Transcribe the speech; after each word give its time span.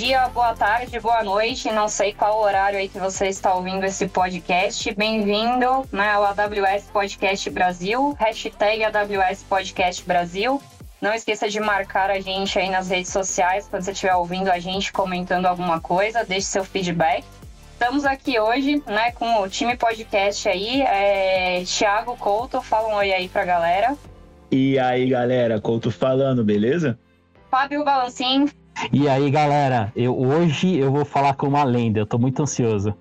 dia, 0.00 0.26
boa 0.28 0.54
tarde, 0.54 0.98
boa 0.98 1.22
noite. 1.22 1.70
Não 1.70 1.86
sei 1.86 2.14
qual 2.14 2.40
horário 2.40 2.78
aí 2.78 2.88
que 2.88 2.98
você 2.98 3.26
está 3.26 3.54
ouvindo 3.54 3.84
esse 3.84 4.08
podcast. 4.08 4.94
Bem-vindo 4.94 5.86
né, 5.92 6.08
ao 6.12 6.24
AWS 6.24 6.84
Podcast 6.90 7.50
Brasil, 7.50 8.16
hashtag 8.18 8.82
AWS 8.82 9.42
Podcast 9.42 10.02
Brasil. 10.06 10.58
Não 11.02 11.12
esqueça 11.12 11.50
de 11.50 11.60
marcar 11.60 12.10
a 12.10 12.18
gente 12.18 12.58
aí 12.58 12.70
nas 12.70 12.88
redes 12.88 13.12
sociais 13.12 13.68
quando 13.68 13.82
você 13.82 13.90
estiver 13.90 14.14
ouvindo 14.14 14.48
a 14.48 14.58
gente 14.58 14.90
comentando 14.90 15.44
alguma 15.44 15.82
coisa, 15.82 16.24
deixe 16.24 16.46
seu 16.46 16.64
feedback. 16.64 17.22
Estamos 17.74 18.06
aqui 18.06 18.40
hoje, 18.40 18.82
né, 18.86 19.12
com 19.12 19.42
o 19.42 19.50
time 19.50 19.76
podcast 19.76 20.48
aí, 20.48 20.80
é, 20.80 21.62
Thiago 21.66 22.16
Couto, 22.16 22.62
fala 22.62 22.88
um 22.88 22.94
oi 22.94 23.12
aí 23.12 23.28
pra 23.28 23.44
galera. 23.44 23.94
E 24.50 24.78
aí, 24.78 25.10
galera, 25.10 25.60
Couto 25.60 25.90
falando, 25.90 26.42
beleza? 26.42 26.98
Fábio 27.50 27.84
Balancin. 27.84 28.48
E 28.92 29.08
aí, 29.08 29.30
galera, 29.30 29.92
eu, 29.94 30.18
hoje 30.18 30.78
eu 30.78 30.90
vou 30.90 31.04
falar 31.04 31.34
com 31.34 31.46
uma 31.46 31.62
lenda, 31.64 32.00
eu 32.00 32.06
tô 32.06 32.18
muito 32.18 32.42
ansioso. 32.42 32.96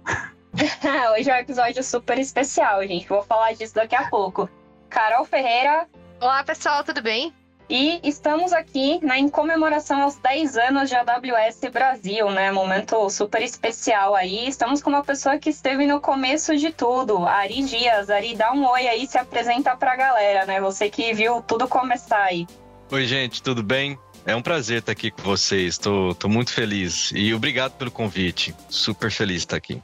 hoje 1.15 1.29
é 1.29 1.35
um 1.35 1.37
episódio 1.37 1.83
super 1.83 2.19
especial, 2.19 2.85
gente, 2.85 3.07
vou 3.07 3.23
falar 3.23 3.53
disso 3.53 3.75
daqui 3.75 3.95
a 3.95 4.09
pouco. 4.09 4.49
Carol 4.89 5.23
Ferreira. 5.23 5.87
Olá, 6.19 6.43
pessoal, 6.43 6.83
tudo 6.83 7.01
bem? 7.01 7.33
E 7.69 7.99
estamos 8.03 8.51
aqui 8.51 8.99
né, 9.05 9.19
em 9.19 9.29
comemoração 9.29 10.01
aos 10.01 10.15
10 10.15 10.57
anos 10.57 10.89
de 10.89 10.95
AWS 10.95 11.61
Brasil, 11.71 12.29
né? 12.31 12.51
Momento 12.51 13.09
super 13.11 13.43
especial 13.43 14.15
aí. 14.15 14.49
Estamos 14.49 14.81
com 14.81 14.89
uma 14.89 15.03
pessoa 15.03 15.37
que 15.37 15.51
esteve 15.51 15.85
no 15.85 16.01
começo 16.01 16.57
de 16.57 16.71
tudo, 16.71 17.25
Ari 17.25 17.61
Dias. 17.61 18.09
Ari, 18.09 18.35
dá 18.35 18.51
um 18.51 18.67
oi 18.67 18.87
aí, 18.87 19.05
se 19.05 19.19
apresenta 19.19 19.77
pra 19.77 19.95
galera, 19.95 20.47
né? 20.47 20.59
Você 20.59 20.89
que 20.89 21.13
viu 21.13 21.43
tudo 21.43 21.67
começar 21.67 22.23
aí. 22.23 22.47
Oi, 22.91 23.05
gente, 23.05 23.43
tudo 23.43 23.61
bem? 23.61 23.99
É 24.29 24.35
um 24.35 24.43
prazer 24.43 24.77
estar 24.77 24.91
aqui 24.91 25.09
com 25.09 25.23
vocês. 25.23 25.75
Tô 25.79 26.15
muito 26.27 26.53
feliz. 26.53 27.11
E 27.15 27.33
obrigado 27.33 27.71
pelo 27.71 27.89
convite. 27.89 28.53
Super 28.69 29.09
feliz 29.09 29.37
de 29.37 29.45
estar 29.45 29.57
aqui. 29.57 29.81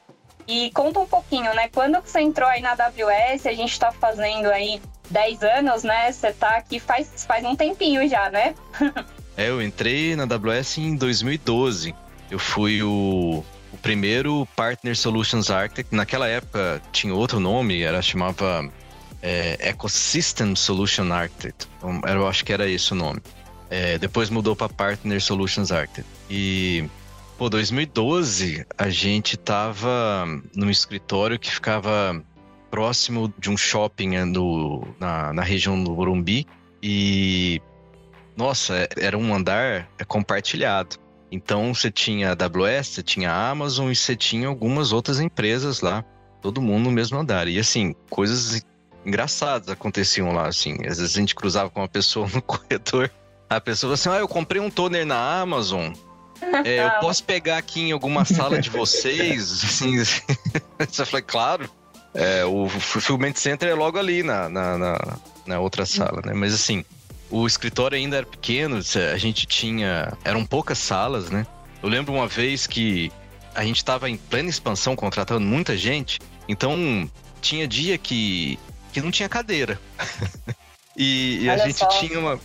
E 0.47 0.69
conta 0.69 0.99
um 0.99 1.07
pouquinho, 1.07 1.51
né? 1.55 1.67
Quando 1.69 1.99
você 1.99 2.21
entrou 2.21 2.47
aí 2.47 2.61
na 2.61 2.73
AWS, 2.73 3.47
a 3.47 3.53
gente 3.53 3.71
está 3.71 3.91
fazendo 3.91 4.45
aí 4.51 4.79
10 5.09 5.41
anos, 5.41 5.83
né? 5.83 6.11
Você 6.11 6.31
tá 6.31 6.57
aqui 6.57 6.79
faz, 6.79 7.25
faz 7.27 7.43
um 7.43 7.55
tempinho 7.55 8.07
já, 8.07 8.29
né? 8.29 8.53
é, 9.35 9.49
eu 9.49 9.59
entrei 9.63 10.15
na 10.15 10.25
AWS 10.25 10.77
em 10.77 10.95
2012. 10.95 11.95
Eu 12.29 12.37
fui 12.37 12.83
o, 12.83 13.43
o 13.73 13.77
primeiro 13.81 14.47
Partner 14.55 14.95
Solutions 14.95 15.49
Architect. 15.49 15.95
Naquela 15.95 16.27
época 16.27 16.79
tinha 16.91 17.15
outro 17.15 17.39
nome, 17.39 17.81
era 17.81 17.99
chamava 17.99 18.71
é, 19.23 19.69
Ecosystem 19.69 20.55
Solution 20.55 21.11
Architect. 21.11 21.67
Então, 21.79 21.99
eu 22.07 22.27
acho 22.27 22.45
que 22.45 22.53
era 22.53 22.69
esse 22.69 22.91
o 22.91 22.95
nome. 22.95 23.23
É, 23.69 23.97
depois 23.97 24.29
mudou 24.29 24.55
para 24.55 24.69
Partner 24.69 25.21
Solutions 25.21 25.71
Architect. 25.71 26.09
E 26.29 26.89
Pô, 27.37 27.49
2012 27.49 28.65
a 28.77 28.89
gente 28.89 29.35
tava 29.35 30.25
num 30.55 30.69
escritório 30.69 31.37
que 31.37 31.51
ficava 31.51 32.23
próximo 32.71 33.33
de 33.37 33.49
um 33.49 33.57
shopping 33.57 34.09
né, 34.09 34.23
no, 34.23 34.87
na, 34.97 35.33
na 35.33 35.41
região 35.41 35.81
do 35.83 35.91
Morumbi 35.91 36.47
e 36.81 37.61
nossa, 38.37 38.87
era 38.97 39.17
um 39.17 39.33
andar 39.33 39.89
compartilhado. 40.07 40.95
Então 41.29 41.73
você 41.73 41.91
tinha 41.91 42.29
a 42.29 42.31
AWS, 42.31 42.87
você 42.87 43.03
tinha 43.03 43.31
a 43.31 43.49
Amazon 43.49 43.91
e 43.91 43.95
você 43.95 44.15
tinha 44.15 44.47
algumas 44.47 44.93
outras 44.93 45.19
empresas 45.19 45.81
lá, 45.81 46.05
todo 46.41 46.61
mundo 46.61 46.85
no 46.85 46.91
mesmo 46.91 47.17
andar. 47.17 47.49
E 47.49 47.59
assim, 47.59 47.93
coisas 48.09 48.65
engraçadas 49.05 49.67
aconteciam 49.67 50.31
lá, 50.31 50.47
assim. 50.47 50.75
Às 50.87 50.99
vezes 50.99 51.17
a 51.17 51.19
gente 51.19 51.35
cruzava 51.35 51.69
com 51.69 51.81
uma 51.81 51.87
pessoa 51.87 52.27
no 52.33 52.41
corredor, 52.41 53.11
a 53.49 53.61
pessoa 53.61 53.93
assim, 53.93 54.09
ah, 54.09 54.17
eu 54.17 54.27
comprei 54.27 54.61
um 54.61 54.69
toner 54.69 55.05
na 55.05 55.41
Amazon, 55.41 55.93
é, 56.65 56.85
eu 56.85 56.91
posso 56.99 57.23
pegar 57.23 57.57
aqui 57.57 57.81
em 57.81 57.91
alguma 57.91 58.25
sala 58.25 58.59
de 58.59 58.69
vocês? 58.69 59.63
Assim, 59.63 59.99
assim. 59.99 60.21
Você 60.79 61.05
falou, 61.05 61.25
claro. 61.25 61.69
É, 62.13 62.45
o 62.45 62.69
Fulfillment 62.69 63.33
Center 63.35 63.67
é 63.67 63.73
logo 63.73 63.97
ali 63.97 64.23
na, 64.23 64.47
na, 64.47 64.77
na, 64.77 65.17
na 65.45 65.59
outra 65.59 65.85
sala, 65.85 66.21
né? 66.25 66.33
Mas 66.33 66.53
assim, 66.53 66.85
o 67.29 67.45
escritório 67.45 67.97
ainda 67.97 68.17
era 68.17 68.25
pequeno, 68.25 68.77
a 68.77 69.17
gente 69.17 69.45
tinha. 69.45 70.13
Eram 70.23 70.45
poucas 70.45 70.77
salas, 70.77 71.29
né? 71.29 71.45
Eu 71.83 71.89
lembro 71.89 72.13
uma 72.13 72.25
vez 72.25 72.65
que 72.65 73.11
a 73.53 73.65
gente 73.65 73.77
estava 73.77 74.09
em 74.09 74.15
plena 74.15 74.49
expansão, 74.49 74.95
contratando 74.95 75.41
muita 75.41 75.75
gente, 75.75 76.19
então 76.47 77.09
tinha 77.41 77.67
dia 77.67 77.97
que, 77.97 78.57
que 78.93 79.01
não 79.01 79.11
tinha 79.11 79.27
cadeira. 79.27 79.79
e, 80.95 81.39
e 81.41 81.49
a 81.49 81.57
gente 81.57 81.79
só. 81.79 81.87
tinha 81.87 82.17
uma. 82.17 82.39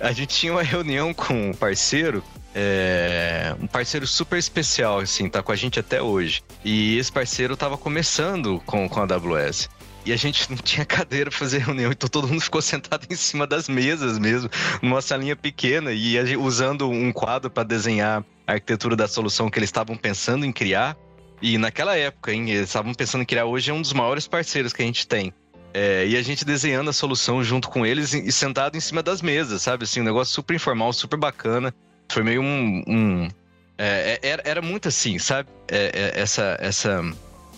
A 0.00 0.12
gente 0.12 0.34
tinha 0.34 0.52
uma 0.52 0.62
reunião 0.62 1.12
com 1.12 1.50
um 1.50 1.52
parceiro 1.52 2.24
é, 2.54 3.54
um 3.60 3.66
parceiro 3.66 4.06
super 4.06 4.38
especial, 4.38 4.98
assim, 4.98 5.28
tá 5.28 5.42
com 5.42 5.52
a 5.52 5.56
gente 5.56 5.78
até 5.78 6.02
hoje. 6.02 6.42
E 6.64 6.98
esse 6.98 7.10
parceiro 7.10 7.56
tava 7.56 7.78
começando 7.78 8.60
com, 8.66 8.88
com 8.88 9.00
a 9.00 9.02
AWS. 9.04 9.68
E 10.04 10.12
a 10.12 10.16
gente 10.16 10.50
não 10.50 10.56
tinha 10.56 10.84
cadeira 10.86 11.30
pra 11.30 11.38
fazer 11.38 11.58
reunião, 11.58 11.92
então 11.92 12.08
todo 12.08 12.26
mundo 12.26 12.40
ficou 12.40 12.60
sentado 12.62 13.06
em 13.08 13.14
cima 13.14 13.46
das 13.46 13.68
mesas 13.68 14.18
mesmo, 14.18 14.50
numa 14.82 15.00
salinha 15.00 15.36
pequena, 15.36 15.92
e 15.92 16.36
usando 16.36 16.88
um 16.88 17.12
quadro 17.12 17.50
para 17.50 17.62
desenhar 17.62 18.24
a 18.46 18.52
arquitetura 18.52 18.96
da 18.96 19.06
solução 19.06 19.48
que 19.48 19.58
eles 19.58 19.68
estavam 19.68 19.96
pensando 19.96 20.44
em 20.44 20.52
criar. 20.52 20.96
E 21.42 21.56
naquela 21.56 21.96
época, 21.96 22.32
hein, 22.32 22.50
eles 22.50 22.68
estavam 22.68 22.92
pensando 22.92 23.22
em 23.22 23.26
criar 23.26 23.46
hoje 23.46 23.70
é 23.70 23.74
um 23.74 23.80
dos 23.80 23.92
maiores 23.92 24.26
parceiros 24.26 24.72
que 24.72 24.82
a 24.82 24.84
gente 24.86 25.06
tem. 25.06 25.32
É, 25.72 26.06
e 26.06 26.16
a 26.16 26.22
gente 26.22 26.44
desenhando 26.44 26.90
a 26.90 26.92
solução 26.92 27.42
junto 27.44 27.68
com 27.68 27.86
eles 27.86 28.12
e 28.12 28.32
sentado 28.32 28.76
em 28.76 28.80
cima 28.80 29.02
das 29.02 29.22
mesas, 29.22 29.62
sabe? 29.62 29.84
Assim, 29.84 30.00
um 30.00 30.04
negócio 30.04 30.34
super 30.34 30.54
informal, 30.54 30.92
super 30.92 31.18
bacana. 31.18 31.72
Foi 32.10 32.22
meio 32.22 32.42
um. 32.42 32.82
um 32.86 33.28
é, 33.78 34.18
é, 34.22 34.28
era, 34.28 34.42
era 34.44 34.62
muito 34.62 34.88
assim, 34.88 35.18
sabe? 35.18 35.48
É, 35.68 36.12
é, 36.16 36.20
essa, 36.20 36.56
essa, 36.60 37.02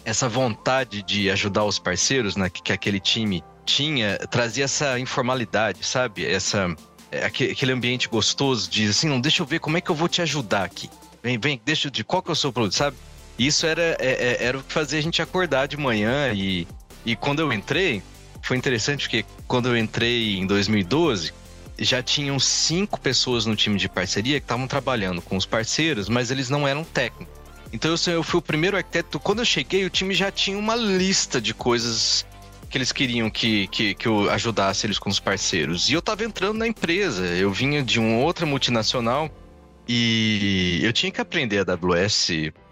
essa 0.05 0.29
vontade 0.29 1.03
de 1.03 1.31
ajudar 1.31 1.65
os 1.65 1.79
parceiros 1.79 2.37
né, 2.37 2.51
que, 2.51 2.63
que 2.63 2.73
aquele 2.73 3.01
time 3.01 3.43
tinha, 3.65 4.19
trazia 4.31 4.65
essa 4.65 4.99
informalidade, 4.99 5.85
sabe? 5.85 6.27
Essa, 6.27 6.77
é, 7.11 7.25
aquele 7.25 7.73
ambiente 7.73 8.09
gostoso 8.09 8.71
de 8.71 8.89
assim, 8.89 9.09
não, 9.09 9.21
deixa 9.21 9.43
eu 9.43 9.47
ver 9.47 9.59
como 9.59 9.79
é 9.79 9.81
que 9.81 9.91
eu 9.91 9.95
vou 9.95 10.09
te 10.09 10.21
ajudar 10.21 10.65
aqui. 10.65 10.91
Vem, 11.23 11.39
vem, 11.39 11.61
deixa 11.65 11.89
eu 11.89 11.91
de 11.91 12.05
qual 12.05 12.23
que 12.23 12.31
é 12.31 12.33
o 12.33 12.37
seu 12.37 12.53
produto, 12.53 12.75
sabe? 12.75 12.97
Isso 13.39 13.65
era, 13.65 13.97
era 13.99 14.59
o 14.59 14.63
que 14.63 14.73
fazia 14.73 14.99
a 14.99 15.03
gente 15.03 15.23
acordar 15.23 15.67
de 15.67 15.77
manhã 15.77 16.33
e, 16.35 16.69
e 17.05 17.17
quando 17.17 17.41
eu 17.41 17.53
entrei, 17.53 18.03
foi 18.43 18.57
interessante 18.57 19.03
porque 19.03 19.25
quando 19.47 19.69
eu 19.69 19.77
entrei 19.77 20.39
em 20.39 20.47
2012, 20.47 21.33
já 21.79 22.03
tinham 22.03 22.39
cinco 22.39 23.01
pessoas 23.01 23.47
no 23.47 23.57
time 23.57 23.79
de 23.79 23.89
parceria 23.89 24.39
que 24.41 24.45
estavam 24.45 24.67
trabalhando 24.67 25.23
com 25.23 25.37
os 25.37 25.47
parceiros, 25.47 26.09
mas 26.09 26.31
eles 26.31 26.49
não 26.49 26.67
eram 26.67 26.85
técnicos. 26.85 27.43
Então 27.73 27.95
eu, 28.07 28.23
fui 28.23 28.39
o 28.39 28.43
primeiro 28.43 28.77
arquiteto. 28.77 29.19
Quando 29.19 29.39
eu 29.39 29.45
cheguei, 29.45 29.85
o 29.85 29.91
time 29.91 30.15
já 30.15 30.31
tinha 30.31 30.59
uma 30.59 30.77
lista 30.77 31.41
de 31.41 31.55
coisas 31.55 32.27
que 32.69 32.77
eles 32.77 32.93
queriam 32.93 33.31
que, 33.31 33.67
que, 33.69 33.95
que 33.95 34.07
eu 34.07 34.31
ajudasse 34.31 34.87
eles 34.87 34.99
com 34.99 35.09
os 35.09 35.19
parceiros. 35.19 35.89
E 35.89 35.95
eu 35.95 36.01
estava 36.01 36.23
entrando 36.23 36.59
na 36.59 36.67
empresa. 36.67 37.25
Eu 37.25 37.51
vinha 37.51 37.83
de 37.83 37.99
uma 37.99 38.19
outra 38.19 38.45
multinacional 38.45 39.31
e 39.89 40.81
eu 40.83 40.93
tinha 40.93 41.11
que 41.11 41.21
aprender 41.21 41.59
a 41.59 41.73
AWS. 41.73 42.29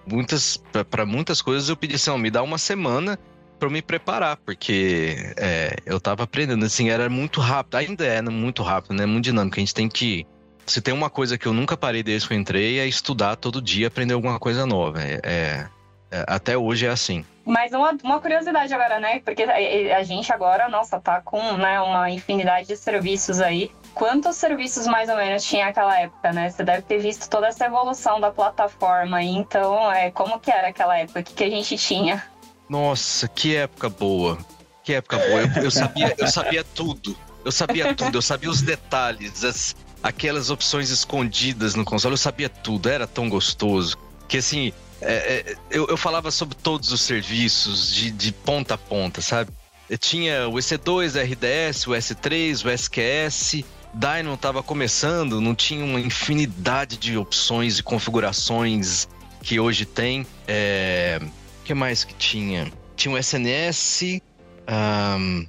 Muitas, 0.06 0.62
para 0.90 1.06
muitas 1.06 1.40
coisas 1.40 1.68
eu 1.68 1.76
pedi 1.76 1.94
assim, 1.94 2.16
me 2.18 2.30
dá 2.30 2.42
uma 2.42 2.58
semana 2.58 3.18
para 3.60 3.68
me 3.68 3.82
preparar, 3.82 4.38
porque 4.38 5.32
é, 5.36 5.76
eu 5.84 6.00
tava 6.00 6.24
aprendendo, 6.24 6.64
assim, 6.64 6.88
era 6.88 7.08
muito 7.10 7.40
rápido, 7.40 7.76
ainda 7.76 8.04
é 8.06 8.22
muito 8.22 8.62
rápido, 8.62 8.94
né? 8.94 9.04
Muito 9.04 9.24
dinâmico. 9.24 9.56
A 9.56 9.60
gente 9.60 9.74
tem 9.74 9.88
que. 9.88 10.26
Se 10.66 10.80
tem 10.80 10.94
uma 10.94 11.10
coisa 11.10 11.36
que 11.36 11.46
eu 11.46 11.52
nunca 11.52 11.76
parei 11.76 12.02
desde 12.02 12.26
que 12.26 12.34
eu 12.34 12.38
entrei, 12.38 12.78
é 12.78 12.86
estudar 12.86 13.36
todo 13.36 13.60
dia, 13.60 13.88
aprender 13.88 14.14
alguma 14.14 14.38
coisa 14.38 14.64
nova. 14.64 15.02
É, 15.02 15.20
é, 15.22 15.66
é 16.10 16.24
até 16.26 16.56
hoje 16.56 16.86
é 16.86 16.88
assim. 16.88 17.24
Mas 17.44 17.72
uma, 17.72 17.96
uma 18.02 18.20
curiosidade 18.20 18.72
agora, 18.72 19.00
né? 19.00 19.20
Porque 19.20 19.42
a, 19.42 20.02
gente 20.02 20.32
agora, 20.32 20.68
nossa, 20.68 21.00
tá 21.00 21.20
com 21.20 21.54
né, 21.54 21.80
uma 21.80 22.08
infinidade 22.10 22.68
de 22.68 22.76
serviços 22.76 23.40
aí. 23.40 23.70
Quantos 23.94 24.36
serviços 24.36 24.86
mais 24.86 25.08
ou 25.08 25.16
menos 25.16 25.44
tinha 25.44 25.66
naquela 25.66 25.98
época, 25.98 26.32
né? 26.32 26.48
Você 26.48 26.62
deve 26.62 26.82
ter 26.82 26.98
visto 26.98 27.28
toda 27.28 27.48
essa 27.48 27.66
evolução 27.66 28.20
da 28.20 28.30
plataforma. 28.30 29.22
Então, 29.22 29.90
é, 29.90 30.10
como 30.10 30.38
que 30.38 30.50
era 30.50 30.68
aquela 30.68 30.96
época? 30.96 31.20
O 31.20 31.24
que, 31.24 31.34
que 31.34 31.44
a 31.44 31.50
gente 31.50 31.76
tinha? 31.76 32.22
Nossa, 32.70 33.26
que 33.26 33.56
época 33.56 33.88
boa. 33.88 34.38
Que 34.84 34.94
época 34.94 35.18
boa. 35.18 35.40
Eu, 35.40 35.64
eu 35.64 35.70
sabia, 35.72 36.14
eu 36.16 36.26
sabia 36.28 36.62
tudo. 36.62 37.16
Eu 37.44 37.50
sabia 37.50 37.92
tudo. 37.92 38.18
Eu 38.18 38.22
sabia 38.22 38.48
os 38.48 38.62
detalhes, 38.62 39.42
as, 39.42 39.74
aquelas 40.00 40.50
opções 40.50 40.88
escondidas 40.88 41.74
no 41.74 41.84
console. 41.84 42.12
Eu 42.12 42.16
sabia 42.16 42.48
tudo. 42.48 42.88
Era 42.88 43.08
tão 43.08 43.28
gostoso. 43.28 43.98
Que 44.28 44.38
assim, 44.38 44.72
é, 45.02 45.12
é, 45.12 45.56
eu, 45.68 45.88
eu, 45.88 45.96
falava 45.96 46.30
sobre 46.30 46.54
todos 46.54 46.92
os 46.92 47.00
serviços 47.00 47.92
de, 47.92 48.12
de 48.12 48.30
ponta 48.30 48.74
a 48.74 48.78
ponta, 48.78 49.20
sabe? 49.20 49.50
Eu 49.88 49.98
tinha 49.98 50.48
o 50.48 50.52
EC2, 50.52 51.16
o 51.16 51.20
RDS, 51.20 51.86
o 51.88 51.90
S3, 51.90 52.64
o 52.64 52.70
SQS. 52.70 53.64
Dynamo 53.92 54.34
estava 54.34 54.62
começando, 54.62 55.40
não 55.40 55.56
tinha 55.56 55.84
uma 55.84 55.98
infinidade 55.98 56.96
de 56.96 57.16
opções 57.16 57.80
e 57.80 57.82
configurações 57.82 59.08
que 59.42 59.58
hoje 59.58 59.84
tem. 59.84 60.24
É, 60.46 61.20
que 61.70 61.74
mais 61.74 62.02
que 62.02 62.14
tinha? 62.14 62.66
Tinha 62.96 63.14
o 63.14 63.18
SNS. 63.18 64.20
Um, 64.68 65.46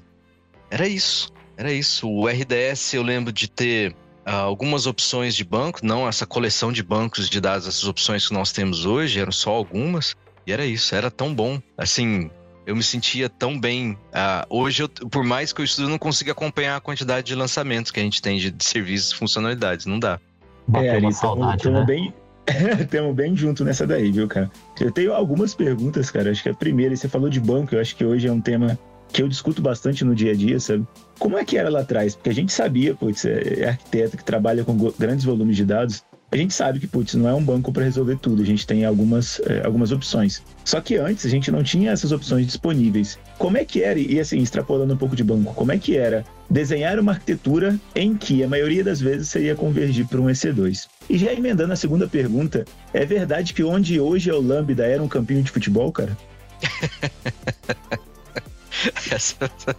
era 0.69 0.87
isso. 0.87 1.33
Era 1.57 1.73
isso. 1.73 2.07
O 2.07 2.27
RDS 2.27 2.93
eu 2.93 3.01
lembro 3.01 3.33
de 3.33 3.49
ter 3.49 3.95
algumas 4.23 4.85
opções 4.85 5.35
de 5.35 5.43
banco, 5.43 5.79
não 5.81 6.07
essa 6.07 6.27
coleção 6.27 6.71
de 6.71 6.83
bancos 6.83 7.27
de 7.27 7.41
dados, 7.41 7.67
essas 7.67 7.85
opções 7.85 8.27
que 8.27 8.35
nós 8.35 8.51
temos 8.51 8.85
hoje, 8.85 9.19
eram 9.19 9.31
só 9.31 9.49
algumas. 9.49 10.15
E 10.45 10.53
era 10.53 10.63
isso, 10.63 10.93
era 10.93 11.09
tão 11.09 11.33
bom. 11.33 11.59
Assim, 11.75 12.29
eu 12.67 12.75
me 12.75 12.83
sentia 12.83 13.27
tão 13.27 13.59
bem. 13.59 13.93
Uh, 13.93 14.45
hoje, 14.47 14.83
eu, 14.83 14.89
por 14.89 15.23
mais 15.23 15.51
que 15.51 15.61
eu 15.61 15.65
estudo, 15.65 15.87
eu 15.87 15.89
não 15.89 15.97
consigo 15.97 16.29
acompanhar 16.29 16.75
a 16.75 16.79
quantidade 16.79 17.25
de 17.25 17.33
lançamentos 17.33 17.91
que 17.91 17.99
a 17.99 18.03
gente 18.03 18.21
tem 18.21 18.37
de, 18.37 18.51
de 18.51 18.63
serviços 18.63 19.11
e 19.11 19.15
funcionalidades. 19.15 19.87
Não 19.87 19.97
dá. 19.97 20.19
Bateu 20.67 20.91
é, 20.91 20.95
ali, 20.97 21.11
saudade, 21.11 21.67
né? 21.67 21.83
bem, 21.83 22.13
Temos 22.89 23.15
bem 23.15 23.35
junto 23.35 23.63
nessa 23.63 23.85
daí, 23.85 24.11
viu, 24.11 24.27
cara? 24.27 24.49
Eu 24.79 24.91
tenho 24.91 25.13
algumas 25.13 25.53
perguntas, 25.53 26.09
cara. 26.09 26.31
Acho 26.31 26.43
que 26.43 26.49
a 26.49 26.53
primeira, 26.53 26.95
você 26.95 27.07
falou 27.07 27.29
de 27.29 27.39
banco, 27.39 27.75
eu 27.75 27.81
acho 27.81 27.95
que 27.95 28.05
hoje 28.05 28.27
é 28.27 28.31
um 28.31 28.41
tema 28.41 28.77
que 29.11 29.21
eu 29.21 29.27
discuto 29.27 29.61
bastante 29.61 30.05
no 30.05 30.15
dia 30.15 30.31
a 30.31 30.35
dia, 30.35 30.59
sabe? 30.59 30.87
Como 31.19 31.37
é 31.37 31.43
que 31.43 31.57
era 31.57 31.69
lá 31.69 31.81
atrás? 31.81 32.15
Porque 32.15 32.29
a 32.29 32.33
gente 32.33 32.51
sabia, 32.51 32.95
putz, 32.95 33.25
é 33.25 33.69
arquiteto 33.69 34.17
que 34.17 34.23
trabalha 34.23 34.63
com 34.63 34.75
grandes 34.97 35.25
volumes 35.25 35.57
de 35.57 35.65
dados, 35.65 36.03
a 36.33 36.37
gente 36.37 36.53
sabe 36.53 36.79
que, 36.79 36.87
putz, 36.87 37.13
não 37.13 37.27
é 37.27 37.33
um 37.33 37.43
banco 37.43 37.73
para 37.73 37.83
resolver 37.83 38.15
tudo, 38.15 38.41
a 38.41 38.45
gente 38.45 38.65
tem 38.65 38.85
algumas, 38.85 39.41
é, 39.45 39.65
algumas 39.65 39.91
opções. 39.91 40.41
Só 40.63 40.79
que 40.79 40.95
antes 40.95 41.25
a 41.25 41.29
gente 41.29 41.51
não 41.51 41.61
tinha 41.61 41.91
essas 41.91 42.13
opções 42.13 42.45
disponíveis. 42.45 43.19
Como 43.37 43.57
é 43.57 43.65
que 43.65 43.83
era, 43.83 43.99
e 43.99 44.17
assim, 44.17 44.39
extrapolando 44.39 44.93
um 44.93 44.97
pouco 44.97 45.13
de 45.13 45.25
banco, 45.25 45.53
como 45.53 45.73
é 45.73 45.77
que 45.77 45.97
era 45.97 46.23
desenhar 46.49 46.97
uma 46.99 47.11
arquitetura 47.11 47.77
em 47.93 48.15
que 48.15 48.45
a 48.45 48.47
maioria 48.47 48.81
das 48.81 49.01
vezes 49.01 49.27
seria 49.27 49.55
convergir 49.55 50.07
para 50.07 50.21
um 50.21 50.27
EC2? 50.27 50.87
E 51.11 51.17
já 51.17 51.33
emendando 51.33 51.73
a 51.73 51.75
segunda 51.75 52.07
pergunta, 52.07 52.63
é 52.93 53.05
verdade 53.05 53.53
que 53.53 53.61
onde 53.61 53.99
hoje 53.99 54.29
é 54.29 54.33
o 54.33 54.39
Lambda 54.39 54.85
era 54.85 55.03
um 55.03 55.09
campinho 55.09 55.43
de 55.43 55.51
futebol, 55.51 55.91
cara? 55.91 56.17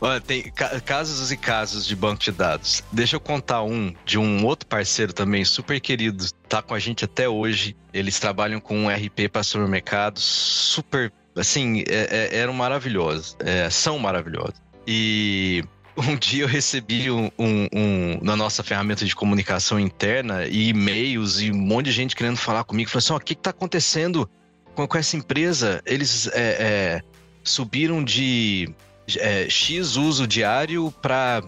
Olha, 0.00 0.20
tem 0.20 0.52
casos 0.84 1.30
e 1.30 1.36
casos 1.36 1.86
de 1.86 1.94
banco 1.94 2.20
de 2.20 2.32
dados. 2.32 2.82
Deixa 2.90 3.14
eu 3.14 3.20
contar 3.20 3.62
um 3.62 3.94
de 4.04 4.18
um 4.18 4.44
outro 4.44 4.66
parceiro 4.66 5.12
também, 5.12 5.44
super 5.44 5.80
querido, 5.80 6.26
tá 6.48 6.60
com 6.60 6.74
a 6.74 6.80
gente 6.80 7.04
até 7.04 7.28
hoje. 7.28 7.76
Eles 7.94 8.18
trabalham 8.18 8.58
com 8.58 8.76
um 8.76 8.88
RP 8.88 9.28
para 9.30 9.44
supermercados, 9.44 10.24
super, 10.24 11.12
assim, 11.36 11.84
é, 11.88 12.30
é, 12.32 12.38
eram 12.38 12.54
maravilhosos, 12.54 13.36
é, 13.38 13.70
são 13.70 14.00
maravilhosos. 14.00 14.60
E 14.84 15.62
um 15.96 16.16
dia 16.16 16.44
eu 16.44 16.48
recebi 16.48 17.10
um, 17.10 17.30
um, 17.38 17.68
um, 17.72 18.18
na 18.22 18.36
nossa 18.36 18.62
ferramenta 18.62 19.04
de 19.04 19.14
comunicação 19.14 19.78
interna 19.78 20.46
e 20.46 20.68
e-mails 20.68 21.40
e 21.40 21.50
um 21.50 21.56
monte 21.56 21.86
de 21.86 21.92
gente 21.92 22.16
querendo 22.16 22.36
falar 22.36 22.64
comigo. 22.64 22.90
Falou 22.90 22.98
assim: 22.98 23.12
oh, 23.12 23.16
o 23.16 23.20
que 23.20 23.34
está 23.34 23.50
acontecendo 23.50 24.28
com, 24.74 24.86
com, 24.86 24.98
essa 24.98 25.16
empresa? 25.16 25.82
Eles 25.84 26.28
é, 26.28 26.32
é, 26.34 27.02
subiram 27.42 28.02
de 28.02 28.72
é, 29.16 29.48
X 29.48 29.96
uso 29.96 30.26
diário 30.26 30.92
para 31.02 31.42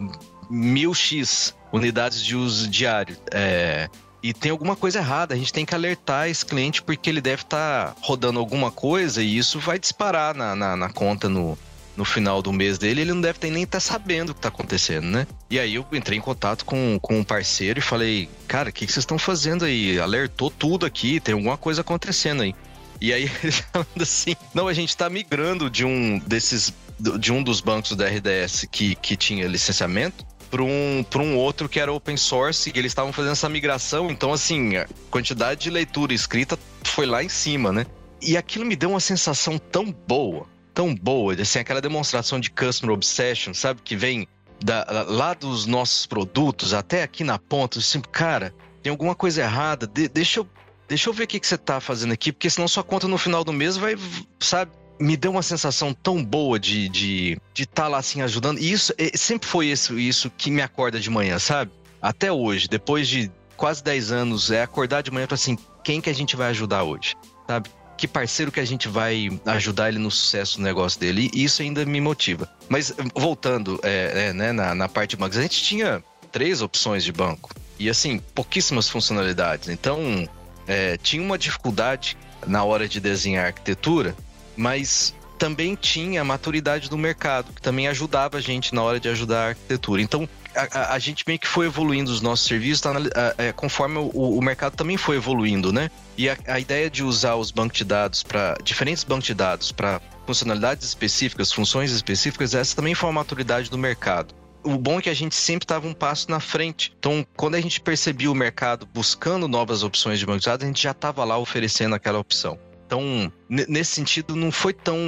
mil 0.50 0.94
X 0.94 1.54
unidades 1.72 2.22
de 2.22 2.36
uso 2.36 2.68
diário. 2.68 3.16
É, 3.32 3.88
e 4.22 4.32
tem 4.32 4.50
alguma 4.50 4.76
coisa 4.76 4.98
errada. 4.98 5.34
A 5.34 5.38
gente 5.38 5.52
tem 5.52 5.64
que 5.64 5.74
alertar 5.74 6.28
esse 6.28 6.44
cliente 6.44 6.82
porque 6.82 7.10
ele 7.10 7.20
deve 7.20 7.42
estar 7.42 7.92
tá 7.92 7.96
rodando 8.00 8.38
alguma 8.38 8.70
coisa 8.70 9.22
e 9.22 9.36
isso 9.36 9.58
vai 9.58 9.78
disparar 9.78 10.34
na, 10.34 10.54
na, 10.54 10.76
na 10.76 10.88
conta 10.88 11.28
no, 11.28 11.58
no 11.96 12.04
final 12.04 12.42
do 12.42 12.52
mês 12.52 12.78
dele. 12.78 13.02
Ele 13.02 13.12
não 13.12 13.20
deve 13.20 13.38
ter, 13.38 13.50
nem 13.50 13.62
estar 13.62 13.78
tá 13.78 13.80
sabendo 13.80 14.30
o 14.30 14.34
que 14.34 14.38
está 14.38 14.48
acontecendo, 14.48 15.06
né? 15.06 15.26
E 15.50 15.58
aí 15.58 15.74
eu 15.74 15.86
entrei 15.92 16.18
em 16.18 16.20
contato 16.20 16.64
com, 16.64 16.98
com 17.00 17.18
um 17.18 17.24
parceiro 17.24 17.78
e 17.78 17.82
falei: 17.82 18.28
Cara, 18.48 18.70
o 18.70 18.72
que, 18.72 18.86
que 18.86 18.92
vocês 18.92 19.02
estão 19.02 19.18
fazendo 19.18 19.64
aí? 19.64 19.98
Alertou 19.98 20.50
tudo 20.50 20.86
aqui, 20.86 21.20
tem 21.20 21.34
alguma 21.34 21.56
coisa 21.56 21.80
acontecendo 21.80 22.42
aí. 22.42 22.54
E 23.00 23.12
aí 23.12 23.22
ele 23.42 23.52
falando 23.52 24.02
assim: 24.02 24.34
Não, 24.52 24.68
a 24.68 24.72
gente 24.72 24.90
está 24.90 25.08
migrando 25.08 25.70
de 25.70 25.84
um 25.84 26.18
desses 26.20 26.72
de 27.18 27.32
um 27.32 27.42
dos 27.42 27.60
bancos 27.60 27.96
da 27.96 28.06
RDS 28.06 28.68
que, 28.70 28.94
que 28.94 29.16
tinha 29.16 29.48
licenciamento 29.48 30.24
para 30.48 30.62
um, 30.62 31.04
um 31.16 31.36
outro 31.36 31.68
que 31.68 31.80
era 31.80 31.92
open 31.92 32.16
source 32.16 32.70
e 32.72 32.78
eles 32.78 32.92
estavam 32.92 33.12
fazendo 33.12 33.32
essa 33.32 33.48
migração. 33.48 34.10
Então, 34.10 34.32
assim, 34.32 34.76
a 34.76 34.86
quantidade 35.10 35.62
de 35.62 35.70
leitura 35.70 36.14
escrita 36.14 36.56
foi 36.84 37.06
lá 37.06 37.24
em 37.24 37.28
cima, 37.28 37.72
né? 37.72 37.84
E 38.22 38.36
aquilo 38.36 38.64
me 38.64 38.76
deu 38.76 38.90
uma 38.90 39.00
sensação 39.00 39.58
tão 39.58 39.92
boa, 40.06 40.46
tão 40.74 40.94
boa, 40.94 41.34
assim, 41.40 41.60
aquela 41.60 41.80
demonstração 41.80 42.40
de 42.40 42.50
customer 42.50 42.94
obsession, 42.94 43.54
sabe? 43.54 43.80
Que 43.82 43.94
vem 43.94 44.26
da, 44.62 45.04
lá 45.08 45.32
dos 45.32 45.66
nossos 45.66 46.04
produtos 46.04 46.74
até 46.74 47.02
aqui 47.02 47.22
na 47.22 47.38
ponta, 47.38 47.78
assim, 47.78 48.00
cara, 48.00 48.52
tem 48.82 48.90
alguma 48.90 49.14
coisa 49.14 49.42
errada, 49.42 49.86
de, 49.86 50.08
deixa 50.08 50.40
eu. 50.40 50.48
Deixa 50.86 51.08
eu 51.08 51.14
ver 51.14 51.24
o 51.24 51.26
que, 51.26 51.40
que 51.40 51.46
você 51.46 51.56
tá 51.56 51.80
fazendo 51.80 52.12
aqui, 52.12 52.30
porque 52.30 52.50
senão 52.50 52.68
sua 52.68 52.84
conta 52.84 53.08
no 53.08 53.16
final 53.16 53.42
do 53.42 53.54
mês 53.54 53.78
vai, 53.78 53.96
sabe, 54.38 54.70
me 55.00 55.16
deu 55.16 55.30
uma 55.30 55.42
sensação 55.42 55.94
tão 55.94 56.22
boa 56.22 56.60
de 56.60 56.84
estar 56.84 56.92
de, 56.92 57.38
de 57.54 57.66
tá 57.66 57.88
lá 57.88 57.98
assim 57.98 58.20
ajudando. 58.20 58.58
E 58.58 58.70
isso 58.70 58.92
é, 58.98 59.16
sempre 59.16 59.48
foi 59.48 59.68
isso, 59.68 59.98
isso 59.98 60.30
que 60.36 60.50
me 60.50 60.60
acorda 60.60 61.00
de 61.00 61.08
manhã, 61.08 61.38
sabe? 61.38 61.72
Até 62.02 62.30
hoje, 62.30 62.68
depois 62.68 63.08
de 63.08 63.32
quase 63.56 63.82
10 63.82 64.12
anos, 64.12 64.50
é 64.50 64.62
acordar 64.62 65.02
de 65.02 65.10
manhã 65.10 65.26
para 65.26 65.36
assim, 65.36 65.56
quem 65.82 66.02
que 66.02 66.10
a 66.10 66.14
gente 66.14 66.36
vai 66.36 66.50
ajudar 66.50 66.82
hoje, 66.82 67.14
sabe? 67.48 67.70
Que 67.96 68.08
parceiro 68.08 68.50
que 68.50 68.60
a 68.60 68.64
gente 68.64 68.88
vai 68.88 69.28
ajudar 69.46 69.88
ele 69.88 69.98
no 69.98 70.10
sucesso 70.10 70.58
do 70.58 70.64
negócio 70.64 70.98
dele. 70.98 71.30
E 71.32 71.44
isso 71.44 71.62
ainda 71.62 71.84
me 71.84 72.00
motiva. 72.00 72.48
Mas 72.68 72.94
voltando 73.14 73.78
é, 73.82 74.28
é, 74.28 74.32
né, 74.32 74.52
na, 74.52 74.74
na 74.74 74.88
parte 74.88 75.10
de 75.10 75.16
bancos, 75.16 75.38
a 75.38 75.42
gente 75.42 75.62
tinha 75.62 76.02
três 76.32 76.60
opções 76.60 77.04
de 77.04 77.12
banco. 77.12 77.50
E 77.78 77.88
assim, 77.88 78.18
pouquíssimas 78.34 78.88
funcionalidades. 78.88 79.68
Então, 79.68 80.28
é, 80.66 80.96
tinha 80.96 81.22
uma 81.22 81.38
dificuldade 81.38 82.16
na 82.46 82.64
hora 82.64 82.88
de 82.88 83.00
desenhar 83.00 83.46
arquitetura 83.46 84.14
mas 84.56 85.14
também 85.38 85.74
tinha 85.74 86.20
a 86.20 86.24
maturidade 86.24 86.88
do 86.88 86.96
mercado, 86.96 87.52
que 87.52 87.60
também 87.60 87.88
ajudava 87.88 88.38
a 88.38 88.40
gente 88.40 88.74
na 88.74 88.82
hora 88.82 89.00
de 89.00 89.08
ajudar 89.08 89.44
a 89.44 89.48
arquitetura. 89.48 90.00
Então, 90.00 90.28
a, 90.54 90.94
a, 90.94 90.98
gente 90.98 91.24
meio 91.26 91.38
que 91.38 91.48
foi 91.48 91.66
evoluindo 91.66 92.10
os 92.10 92.20
nossos 92.20 92.46
serviços 92.46 92.80
tá, 92.80 92.92
é, 93.38 93.52
conforme 93.52 93.98
o, 93.98 94.10
o, 94.10 94.42
mercado 94.42 94.76
também 94.76 94.96
foi 94.96 95.16
evoluindo, 95.16 95.72
né? 95.72 95.90
E 96.16 96.28
a, 96.28 96.60
ideia 96.60 96.88
de 96.88 97.02
usar 97.02 97.34
os 97.34 97.50
bancos 97.50 97.78
de 97.78 97.84
dados 97.84 98.22
para 98.22 98.56
diferentes 98.62 99.04
bancos 99.04 99.26
de 99.26 99.34
dados 99.34 99.72
para 99.72 100.00
funcionalidades 100.26 100.86
específicas, 100.86 101.52
funções 101.52 101.90
específicas, 101.90 102.54
essa 102.54 102.76
também 102.76 102.94
foi 102.94 103.08
uma 103.08 103.20
maturidade 103.20 103.70
do 103.70 103.76
mercado. 103.76 104.34
O 104.62 104.78
bom 104.78 104.98
é 104.98 105.02
que 105.02 105.10
a 105.10 105.14
gente 105.14 105.34
sempre 105.34 105.64
estava 105.64 105.86
um 105.86 105.92
passo 105.92 106.30
na 106.30 106.40
frente. 106.40 106.94
Então, 106.98 107.26
quando 107.36 107.54
a 107.56 107.60
gente 107.60 107.80
percebia 107.80 108.30
o 108.30 108.34
mercado 108.34 108.88
buscando 108.94 109.46
novas 109.46 109.82
opções 109.82 110.18
de 110.18 110.24
banco 110.24 110.40
de 110.40 110.46
dados, 110.46 110.64
a 110.64 110.66
gente 110.66 110.82
já 110.82 110.92
estava 110.92 111.22
lá 111.24 111.36
oferecendo 111.36 111.94
aquela 111.94 112.18
opção. 112.18 112.58
Então, 112.86 113.30
nesse 113.48 113.92
sentido, 113.92 114.34
não 114.34 114.50
foi 114.50 114.72
tão 114.72 114.98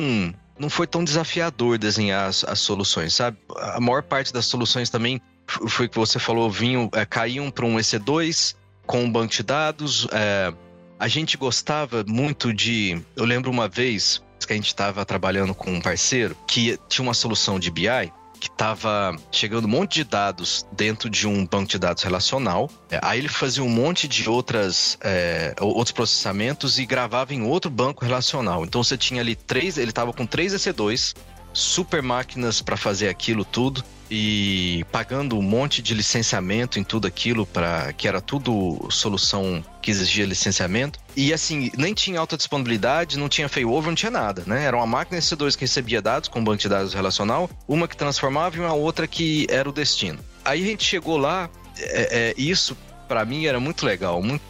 não 0.58 0.70
foi 0.70 0.86
tão 0.86 1.04
desafiador 1.04 1.78
desenhar 1.78 2.28
as, 2.28 2.42
as, 2.44 2.58
soluções, 2.60 3.14
sabe? 3.14 3.36
A 3.56 3.80
maior 3.80 4.02
parte 4.02 4.32
das 4.32 4.46
soluções 4.46 4.88
também 4.88 5.20
foi 5.46 5.88
que 5.88 5.96
você 5.96 6.18
falou, 6.18 6.50
vinham, 6.50 6.90
é, 6.92 7.04
caíam 7.04 7.50
para 7.50 7.64
um 7.64 7.76
EC2 7.76 8.54
com 8.86 9.04
um 9.04 9.10
banco 9.10 9.32
de 9.32 9.42
dados. 9.42 10.06
É, 10.12 10.52
a 10.98 11.08
gente 11.08 11.36
gostava 11.36 12.04
muito 12.06 12.52
de. 12.52 13.00
Eu 13.14 13.24
lembro 13.24 13.50
uma 13.50 13.68
vez 13.68 14.22
que 14.46 14.52
a 14.52 14.56
gente 14.56 14.68
estava 14.68 15.04
trabalhando 15.04 15.54
com 15.54 15.72
um 15.72 15.80
parceiro 15.80 16.36
que 16.46 16.78
tinha 16.88 17.02
uma 17.02 17.14
solução 17.14 17.58
de 17.58 17.68
BI 17.68 18.12
que 18.38 18.48
estava 18.48 19.16
chegando 19.32 19.64
um 19.64 19.68
monte 19.68 19.94
de 19.94 20.04
dados 20.04 20.66
dentro 20.72 21.08
de 21.08 21.26
um 21.26 21.46
banco 21.46 21.70
de 21.70 21.78
dados 21.78 22.02
relacional. 22.02 22.70
É, 22.90 23.00
aí 23.02 23.18
ele 23.18 23.28
fazia 23.28 23.62
um 23.62 23.68
monte 23.68 24.06
de 24.06 24.28
outras, 24.28 24.98
é, 25.00 25.54
outros 25.58 25.92
processamentos 25.92 26.78
e 26.78 26.86
gravava 26.86 27.34
em 27.34 27.42
outro 27.42 27.70
banco 27.70 28.04
relacional. 28.04 28.64
Então 28.64 28.84
você 28.84 28.96
tinha 28.96 29.20
ali 29.20 29.34
três, 29.34 29.78
ele 29.78 29.90
estava 29.90 30.12
com 30.12 30.26
três 30.26 30.52
EC2, 30.52 31.14
super 31.56 32.02
máquinas 32.02 32.60
para 32.60 32.76
fazer 32.76 33.08
aquilo 33.08 33.44
tudo 33.44 33.82
e 34.10 34.84
pagando 34.92 35.38
um 35.38 35.42
monte 35.42 35.80
de 35.82 35.94
licenciamento 35.94 36.78
em 36.78 36.84
tudo 36.84 37.08
aquilo 37.08 37.46
para 37.46 37.92
que 37.94 38.06
era 38.06 38.20
tudo 38.20 38.86
solução 38.90 39.64
que 39.80 39.90
exigia 39.90 40.26
licenciamento. 40.26 40.98
E 41.16 41.32
assim, 41.32 41.70
nem 41.76 41.94
tinha 41.94 42.20
alta 42.20 42.36
disponibilidade, 42.36 43.18
não 43.18 43.28
tinha 43.28 43.48
failover, 43.48 43.88
não 43.88 43.96
tinha 43.96 44.10
nada, 44.10 44.44
né? 44.46 44.64
Era 44.64 44.76
uma 44.76 44.86
máquina 44.86 45.18
EC2 45.18 45.54
que 45.54 45.62
recebia 45.62 46.02
dados 46.02 46.28
com 46.28 46.40
um 46.40 46.44
banco 46.44 46.58
de 46.58 46.68
dados 46.68 46.92
relacional, 46.92 47.48
uma 47.66 47.88
que 47.88 47.96
transformava 47.96 48.56
e 48.56 48.60
uma 48.60 48.74
outra 48.74 49.08
que 49.08 49.46
era 49.48 49.68
o 49.68 49.72
destino. 49.72 50.18
Aí 50.44 50.62
a 50.62 50.66
gente 50.66 50.84
chegou 50.84 51.16
lá, 51.16 51.48
é, 51.78 52.30
é, 52.30 52.34
isso 52.36 52.76
para 53.08 53.24
mim 53.24 53.46
era 53.46 53.58
muito 53.58 53.86
legal, 53.86 54.20
muito, 54.22 54.42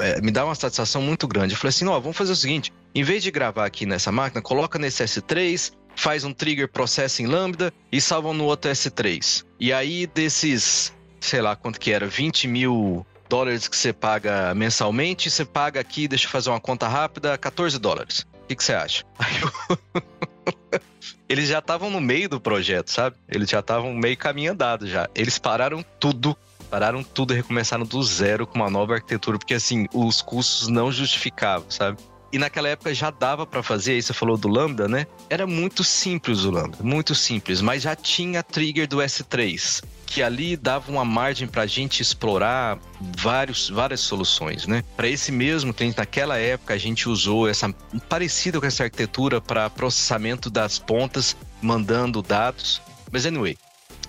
é, 0.00 0.20
me 0.20 0.30
dá 0.30 0.44
uma 0.44 0.54
satisfação 0.54 1.00
muito 1.00 1.26
grande. 1.26 1.54
Eu 1.54 1.58
falei 1.58 1.70
assim, 1.70 1.86
ó, 1.86 1.98
vamos 1.98 2.16
fazer 2.16 2.32
o 2.32 2.36
seguinte, 2.36 2.72
em 2.94 3.02
vez 3.02 3.22
de 3.22 3.30
gravar 3.30 3.64
aqui 3.64 3.86
nessa 3.86 4.12
máquina, 4.12 4.42
coloca 4.42 4.78
nesse 4.78 5.02
S3, 5.02 5.72
faz 5.96 6.24
um 6.24 6.32
trigger 6.32 6.68
processo 6.68 7.22
em 7.22 7.26
Lambda 7.26 7.72
e 7.90 8.00
salva 8.00 8.32
no 8.32 8.44
outro 8.44 8.70
S3. 8.70 9.44
E 9.58 9.72
aí, 9.72 10.06
desses, 10.06 10.92
sei 11.20 11.40
lá 11.40 11.56
quanto 11.56 11.80
que 11.80 11.92
era, 11.92 12.06
20 12.06 12.48
mil 12.48 13.06
dólares 13.28 13.68
que 13.68 13.76
você 13.76 13.92
paga 13.92 14.54
mensalmente, 14.54 15.30
você 15.30 15.44
paga 15.44 15.80
aqui, 15.80 16.06
deixa 16.06 16.26
eu 16.26 16.30
fazer 16.30 16.50
uma 16.50 16.60
conta 16.60 16.86
rápida, 16.88 17.38
14 17.38 17.78
dólares. 17.78 18.26
O 18.44 18.46
que, 18.48 18.56
que 18.56 18.64
você 18.64 18.74
acha? 18.74 19.04
Eu... 19.94 20.02
Eles 21.28 21.48
já 21.48 21.60
estavam 21.60 21.88
no 21.88 22.00
meio 22.00 22.28
do 22.28 22.38
projeto, 22.38 22.90
sabe? 22.90 23.16
Eles 23.26 23.48
já 23.48 23.60
estavam 23.60 23.94
meio 23.94 24.16
caminho 24.18 24.52
andado 24.52 24.86
já. 24.86 25.08
Eles 25.14 25.38
pararam 25.38 25.82
tudo 25.98 26.36
pararam 26.72 27.02
tudo 27.02 27.34
e 27.34 27.36
recomeçaram 27.36 27.84
do 27.84 28.02
zero 28.02 28.46
com 28.46 28.54
uma 28.54 28.70
nova 28.70 28.94
arquitetura, 28.94 29.38
porque 29.38 29.52
assim, 29.52 29.86
os 29.92 30.22
custos 30.22 30.68
não 30.68 30.90
justificavam, 30.90 31.70
sabe? 31.70 31.98
E 32.32 32.38
naquela 32.38 32.68
época 32.68 32.94
já 32.94 33.10
dava 33.10 33.46
para 33.46 33.62
fazer, 33.62 33.92
aí 33.92 34.02
você 34.02 34.14
falou 34.14 34.36
do 34.36 34.48
Lambda, 34.48 34.88
né? 34.88 35.06
Era 35.28 35.46
muito 35.46 35.84
simples 35.84 36.44
o 36.44 36.50
Lambda, 36.50 36.78
muito 36.82 37.14
simples, 37.14 37.60
mas 37.60 37.82
já 37.82 37.94
tinha 37.94 38.42
trigger 38.42 38.88
do 38.88 38.98
S3 38.98 39.82
que 40.12 40.22
ali 40.22 40.58
dava 40.58 40.92
uma 40.92 41.06
margem 41.06 41.48
para 41.48 41.62
a 41.62 41.66
gente 41.66 42.02
explorar 42.02 42.78
vários, 43.16 43.70
várias 43.70 44.00
soluções, 44.00 44.66
né? 44.66 44.84
Para 44.94 45.08
esse 45.08 45.32
mesmo 45.32 45.72
cliente, 45.72 45.96
naquela 45.96 46.36
época, 46.36 46.74
a 46.74 46.78
gente 46.78 47.08
usou 47.08 47.48
essa 47.48 47.74
parecida 48.10 48.60
com 48.60 48.66
essa 48.66 48.84
arquitetura 48.84 49.40
para 49.40 49.70
processamento 49.70 50.50
das 50.50 50.78
pontas, 50.78 51.34
mandando 51.62 52.20
dados. 52.20 52.82
Mas 53.10 53.24
anyway, 53.24 53.56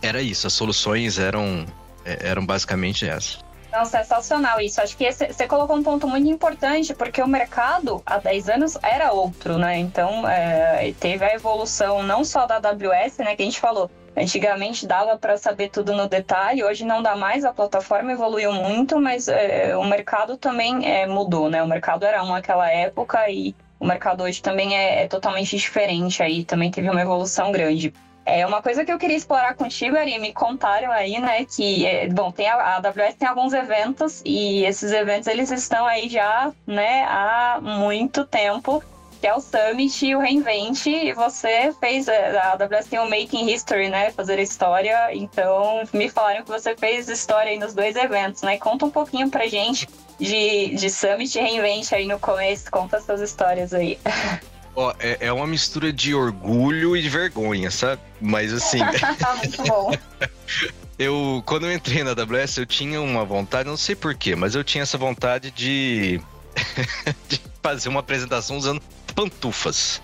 era 0.02 0.22
isso. 0.22 0.46
As 0.46 0.52
soluções 0.52 1.18
eram, 1.18 1.66
é, 2.04 2.28
eram 2.28 2.46
basicamente 2.46 3.06
essas. 3.06 3.43
Não, 3.74 3.86
sensacional 3.86 4.62
isso. 4.62 4.80
Acho 4.80 4.96
que 4.96 5.12
você 5.12 5.48
colocou 5.48 5.76
um 5.76 5.82
ponto 5.82 6.08
muito 6.08 6.30
importante, 6.30 6.94
porque 6.94 7.20
o 7.24 7.28
mercado 7.28 8.04
há 8.06 8.20
10 8.20 8.50
anos 8.50 8.78
era 8.84 9.12
outro, 9.12 9.58
né? 9.58 9.80
Então, 9.80 10.30
é, 10.30 10.94
teve 11.00 11.26
a 11.26 11.34
evolução 11.34 12.04
não 12.04 12.24
só 12.24 12.46
da 12.46 12.58
AWS, 12.58 13.18
né, 13.18 13.36
que 13.36 13.42
a 13.42 13.46
gente 13.46 13.60
falou, 13.60 13.90
Antigamente 14.16 14.86
dava 14.86 15.18
para 15.18 15.38
saber 15.40 15.70
tudo 15.70 15.92
no 15.94 16.08
detalhe, 16.08 16.64
hoje 16.64 16.86
não 16.86 17.02
dá 17.02 17.16
mais, 17.16 17.44
a 17.44 17.52
plataforma 17.52 18.12
evoluiu 18.12 18.54
muito, 18.54 19.02
mas 19.02 19.28
é, 19.28 19.76
o 19.76 19.84
mercado 19.84 20.38
também 20.38 20.88
é, 20.88 21.08
mudou, 21.08 21.50
né? 21.50 21.64
O 21.64 21.68
mercado 21.68 22.06
era 22.06 22.24
um 22.24 22.30
naquela 22.30 22.70
época 22.70 23.28
e 23.28 23.56
o 23.80 23.86
mercado 23.88 24.24
hoje 24.24 24.40
também 24.40 24.78
é, 24.78 25.04
é, 25.04 25.08
totalmente 25.08 25.58
diferente, 25.58 26.22
aí 26.22 26.46
também 26.46 26.70
teve 26.70 26.90
uma 26.92 27.02
evolução 27.02 27.52
grande. 27.52 27.92
É 28.26 28.46
uma 28.46 28.62
coisa 28.62 28.86
que 28.86 28.92
eu 28.92 28.98
queria 28.98 29.18
explorar 29.18 29.54
contigo, 29.56 29.98
Ari, 29.98 30.18
me 30.18 30.34
contaram 30.34 30.92
aí, 30.92 31.20
né, 31.20 31.46
que, 31.46 31.86
é, 31.86 32.08
bom, 32.08 32.32
tem 32.32 32.48
a, 32.48 32.56
a 32.56 32.76
AWS 32.78 33.16
tem 33.16 33.28
alguns 33.28 33.52
eventos 33.52 34.22
e 34.24 34.64
esses 34.64 34.92
eventos 34.94 35.28
eles 35.28 35.52
estão 35.52 35.86
aí 35.86 36.08
já, 36.08 36.52
né, 36.66 37.04
há 37.04 37.60
muito 37.62 38.26
tempo 38.26 38.82
que 39.24 39.28
é 39.28 39.34
o 39.34 39.40
Summit 39.40 40.06
e 40.06 40.14
o 40.18 40.20
Reinvent. 40.20 40.86
E 40.86 41.14
você 41.14 41.74
fez, 41.80 42.10
é, 42.10 42.38
a 42.38 42.52
AWS 42.52 42.88
tem 42.88 43.00
o 43.00 43.10
Making 43.10 43.50
History, 43.52 43.88
né? 43.88 44.12
Fazer 44.12 44.38
história. 44.38 45.16
Então, 45.16 45.82
me 45.94 46.10
falaram 46.10 46.44
que 46.44 46.52
você 46.52 46.76
fez 46.76 47.08
história 47.08 47.54
aí 47.54 47.58
nos 47.58 47.74
dois 47.74 47.96
eventos, 47.96 48.42
né? 48.42 48.58
Conta 48.58 48.86
um 48.86 48.90
pouquinho 48.90 49.30
pra 49.30 49.48
gente 49.48 49.88
de, 50.20 50.76
de 50.76 50.90
Summit 50.90 51.40
e 51.40 51.42
Reinvent 51.42 51.94
aí 51.94 52.06
no 52.06 52.20
começo. 52.20 52.70
Conta 52.70 53.00
suas 53.00 53.22
histórias 53.22 53.74
aí. 53.74 53.98
Ó, 54.76 54.94
é, 55.00 55.28
é 55.28 55.32
uma 55.32 55.46
mistura 55.46 55.94
de 55.94 56.16
orgulho 56.16 56.98
e 56.98 57.02
de 57.02 57.10
vergonha, 57.10 57.70
sabe? 57.70 58.02
Mas 58.20 58.52
assim. 58.52 58.80
Muito 59.38 59.64
bom. 59.64 59.92
eu, 60.98 61.44
quando 61.46 61.66
eu 61.68 61.74
entrei 61.74 62.04
na 62.04 62.12
AWS, 62.12 62.58
eu 62.58 62.66
tinha 62.66 63.02
uma 63.02 63.24
vontade, 63.24 63.70
não 63.70 63.78
sei 63.78 63.96
porquê, 63.96 64.36
mas 64.36 64.56
eu 64.56 64.64
tinha 64.64 64.82
essa 64.82 64.98
vontade 64.98 65.52
de, 65.52 66.20
de 67.30 67.40
fazer 67.62 67.90
uma 67.90 68.00
apresentação 68.00 68.58
usando 68.58 68.82
pantufas. 69.14 70.02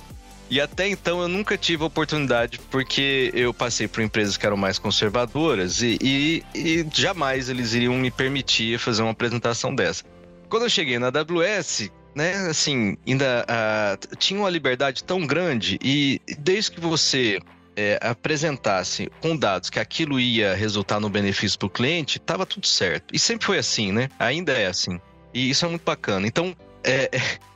E 0.50 0.60
até 0.60 0.88
então 0.88 1.22
eu 1.22 1.28
nunca 1.28 1.56
tive 1.56 1.84
oportunidade, 1.84 2.60
porque 2.72 3.32
eu 3.36 3.54
passei 3.54 3.88
por 3.88 4.02
empresas 4.02 4.36
que 4.36 4.46
eram 4.46 4.58
mais 4.58 4.80
conservadoras 4.80 5.82
e, 5.84 5.98
e, 6.02 6.44
e 6.56 6.88
jamais 6.92 7.50
eles 7.50 7.74
iriam 7.74 7.94
me 7.94 8.10
permitir 8.10 8.80
fazer 8.80 9.04
uma 9.04 9.12
apresentação 9.12 9.76
dessa. 9.76 10.04
Quando 10.50 10.64
eu 10.64 10.70
cheguei 10.70 10.98
na 10.98 11.08
AWS, 11.08 11.92
né, 12.16 12.34
assim, 12.50 12.98
ainda 13.08 13.46
uh, 13.46 14.16
tinha 14.18 14.40
uma 14.40 14.50
liberdade 14.50 15.04
tão 15.04 15.26
grande 15.26 15.80
e 15.82 16.20
desde 16.38 16.72
que 16.72 16.80
você 16.80 17.40
é, 17.76 17.98
apresentasse 18.02 19.10
com 19.22 19.38
dados 19.38 19.70
que 19.70 19.80
aquilo 19.80 20.20
ia 20.20 20.54
resultar 20.54 21.00
no 21.00 21.10
benefício 21.10 21.58
para 21.58 21.68
o 21.68 21.70
cliente, 21.70 22.18
estava 22.18 22.46
tudo 22.46 22.68
certo. 22.68 23.16
E 23.16 23.20
sempre 23.20 23.46
foi 23.46 23.58
assim, 23.58 23.92
né? 23.92 24.10
Ainda 24.20 24.52
é 24.52 24.66
assim. 24.66 25.00
E 25.34 25.50
isso 25.50 25.66
é 25.66 25.70
muito 25.70 25.84
bacana. 25.84 26.28
Então, 26.28 26.54
é, 26.84 27.10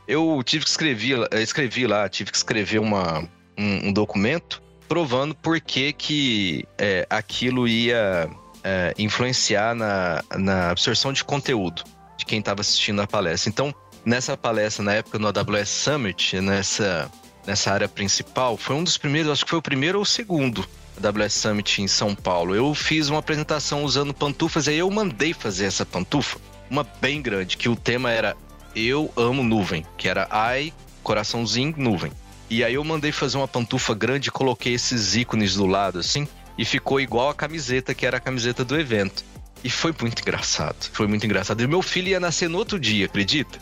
eu 0.07 0.41
tive 0.45 0.63
que 0.63 0.69
escrever, 0.69 1.27
escrevi 1.33 1.86
lá, 1.86 2.07
tive 2.07 2.31
que 2.31 2.38
escrever 2.38 2.79
uma, 2.79 3.27
um, 3.57 3.89
um 3.89 3.93
documento 3.93 4.63
provando 4.88 5.36
por 5.36 5.60
que, 5.60 5.91
que 5.91 6.65
é, 6.77 7.05
aquilo 7.10 7.67
ia 7.67 8.29
é, 8.63 8.93
influenciar 8.98 9.75
na, 9.75 10.24
na 10.38 10.69
absorção 10.69 11.12
de 11.12 11.24
conteúdo 11.24 11.83
de 12.17 12.25
quem 12.25 12.39
estava 12.39 12.62
assistindo 12.62 13.01
a 13.01 13.07
palestra. 13.07 13.50
Então, 13.50 13.74
nessa 14.05 14.36
palestra, 14.36 14.83
na 14.83 14.93
época 14.93 15.19
no 15.19 15.27
AWS 15.27 15.69
Summit, 15.69 16.39
nessa, 16.41 17.12
nessa 17.45 17.72
área 17.72 17.88
principal, 17.88 18.57
foi 18.57 18.75
um 18.75 18.83
dos 18.83 18.98
primeiros, 18.98 19.31
acho 19.31 19.43
que 19.43 19.50
foi 19.50 19.60
o 19.60 19.63
primeiro 19.63 19.98
ou 19.98 20.03
o 20.03 20.05
segundo 20.05 20.65
AWS 21.01 21.33
Summit 21.33 21.81
em 21.81 21.88
São 21.88 22.15
Paulo. 22.15 22.55
Eu 22.55 22.74
fiz 22.74 23.10
uma 23.10 23.19
apresentação 23.19 23.83
usando 23.83 24.13
pantufas, 24.13 24.67
e 24.67 24.72
aí 24.72 24.79
eu 24.79 24.89
mandei 24.89 25.33
fazer 25.33 25.65
essa 25.65 25.86
pantufa, 25.86 26.39
uma 26.69 26.83
bem 26.83 27.22
grande, 27.22 27.57
que 27.57 27.69
o 27.69 27.75
tema 27.75 28.12
era 28.12 28.36
eu 28.75 29.12
amo 29.15 29.43
nuvem, 29.43 29.86
que 29.98 30.10
era 30.10 30.27
ai, 30.31 30.74
coraçãozinho, 31.03 31.75
nuvem. 31.77 32.12
E 32.50 32.63
aí 32.63 32.74
eu 32.74 32.83
mandei 32.83 33.12
fazer 33.12 33.38
uma 33.38 33.48
pantufa 33.48 33.93
grande 33.93 34.29
e 34.29 34.31
coloquei 34.31 34.74
esses 34.74 35.15
ícones 35.15 35.55
do 35.55 35.65
lado, 35.65 36.00
assim, 36.00 36.27
e 36.57 36.65
ficou 36.65 37.00
igual 37.00 37.29
a 37.29 37.33
camiseta, 37.33 37.93
que 37.93 38.05
era 38.05 38.17
a 38.17 38.19
camiseta 38.19 38.63
do 38.63 38.79
evento. 38.79 39.24
E 39.63 39.70
foi 39.70 39.93
muito 40.00 40.22
engraçado, 40.22 40.89
foi 40.91 41.08
muito 41.08 41.25
engraçado. 41.25 41.62
E 41.62 41.67
meu 41.67 41.82
filho 41.82 42.10
ia 42.10 42.20
nascer 42.20 42.50
no 42.50 42.58
outro 42.58 42.79
dia, 42.79 43.05
acredita? 43.05 43.60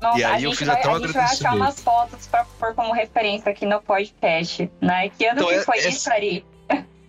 Nossa, 0.00 0.18
e 0.18 0.24
aí 0.24 0.44
eu 0.44 0.52
fiz 0.52 0.66
vai, 0.66 0.76
até 0.76 0.88
um 0.88 0.94
agradecimento. 0.94 1.24
A 1.24 1.28
gente 1.28 1.42
vai 1.42 1.50
achar 1.50 1.56
umas 1.56 1.80
fotos 1.80 2.26
pra 2.26 2.44
pôr 2.58 2.74
como 2.74 2.92
referência 2.92 3.50
aqui 3.50 3.64
no 3.64 3.80
podcast, 3.80 4.68
né? 4.80 5.08
Que 5.10 5.26
ano 5.26 5.40
então, 5.40 5.48
que 5.48 5.60
foi 5.60 5.78
essa... 5.78 5.88
isso, 5.88 6.10
Ari? 6.10 6.44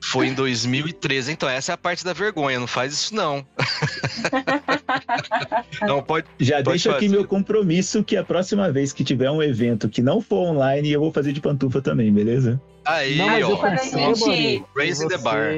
Foi 0.04 0.28
em 0.28 0.34
2013. 0.34 1.32
Então, 1.32 1.48
essa 1.48 1.72
é 1.72 1.74
a 1.74 1.78
parte 1.78 2.04
da 2.04 2.12
vergonha. 2.12 2.60
Não 2.60 2.68
faz 2.68 2.94
isso, 2.94 3.16
não. 3.16 3.46
não, 5.82 6.04
pode. 6.04 6.28
Já 6.40 6.58
pode 6.58 6.70
deixo 6.70 6.92
fazer. 6.92 6.98
aqui 6.98 7.10
meu 7.10 7.26
compromisso 7.26 8.04
que 8.04 8.18
a 8.18 8.24
próxima 8.24 8.70
vez 8.70 8.92
que 8.92 9.04
tiver 9.04 9.32
um 9.32 9.42
evento 9.42 9.88
que 9.88 10.02
não 10.02 10.20
for 10.20 10.50
online, 10.50 10.92
eu 10.92 11.00
vou 11.00 11.12
fazer 11.12 11.32
de 11.32 11.40
pantufa 11.40 11.82
também, 11.82 12.12
beleza? 12.12 12.62
Aí, 12.84 13.16
não, 13.16 13.28
mas 13.28 13.46
ó. 13.46 14.34
Eu 14.34 14.68
Raise 14.76 15.08
the 15.08 15.18
bar. 15.18 15.54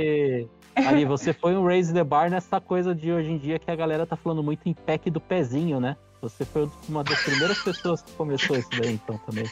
Ali, 0.75 1.05
você 1.05 1.33
foi 1.33 1.55
um 1.55 1.65
raise 1.65 1.93
the 1.93 2.03
bar 2.03 2.29
nessa 2.29 2.59
coisa 2.59 2.93
de 2.93 3.11
hoje 3.11 3.31
em 3.31 3.37
dia 3.37 3.57
que 3.57 3.71
a 3.71 3.75
galera 3.75 4.05
tá 4.05 4.15
falando 4.15 4.43
muito 4.43 4.67
em 4.67 4.73
pack 4.73 5.09
do 5.09 5.21
pezinho, 5.21 5.79
né? 5.79 5.95
Você 6.21 6.43
foi 6.43 6.69
uma 6.89 7.03
das 7.03 7.21
primeiras 7.23 7.59
pessoas 7.63 8.01
que 8.01 8.11
começou 8.13 8.57
isso 8.57 8.69
daí, 8.81 8.93
então, 8.93 9.17
também. 9.19 9.45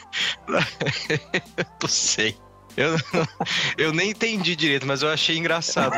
eu 1.82 1.88
sei. 1.88 2.36
Eu, 2.76 2.96
eu 3.78 3.92
nem 3.92 4.10
entendi 4.10 4.56
direito, 4.56 4.86
mas 4.86 5.02
eu 5.02 5.10
achei 5.10 5.38
engraçado. 5.38 5.94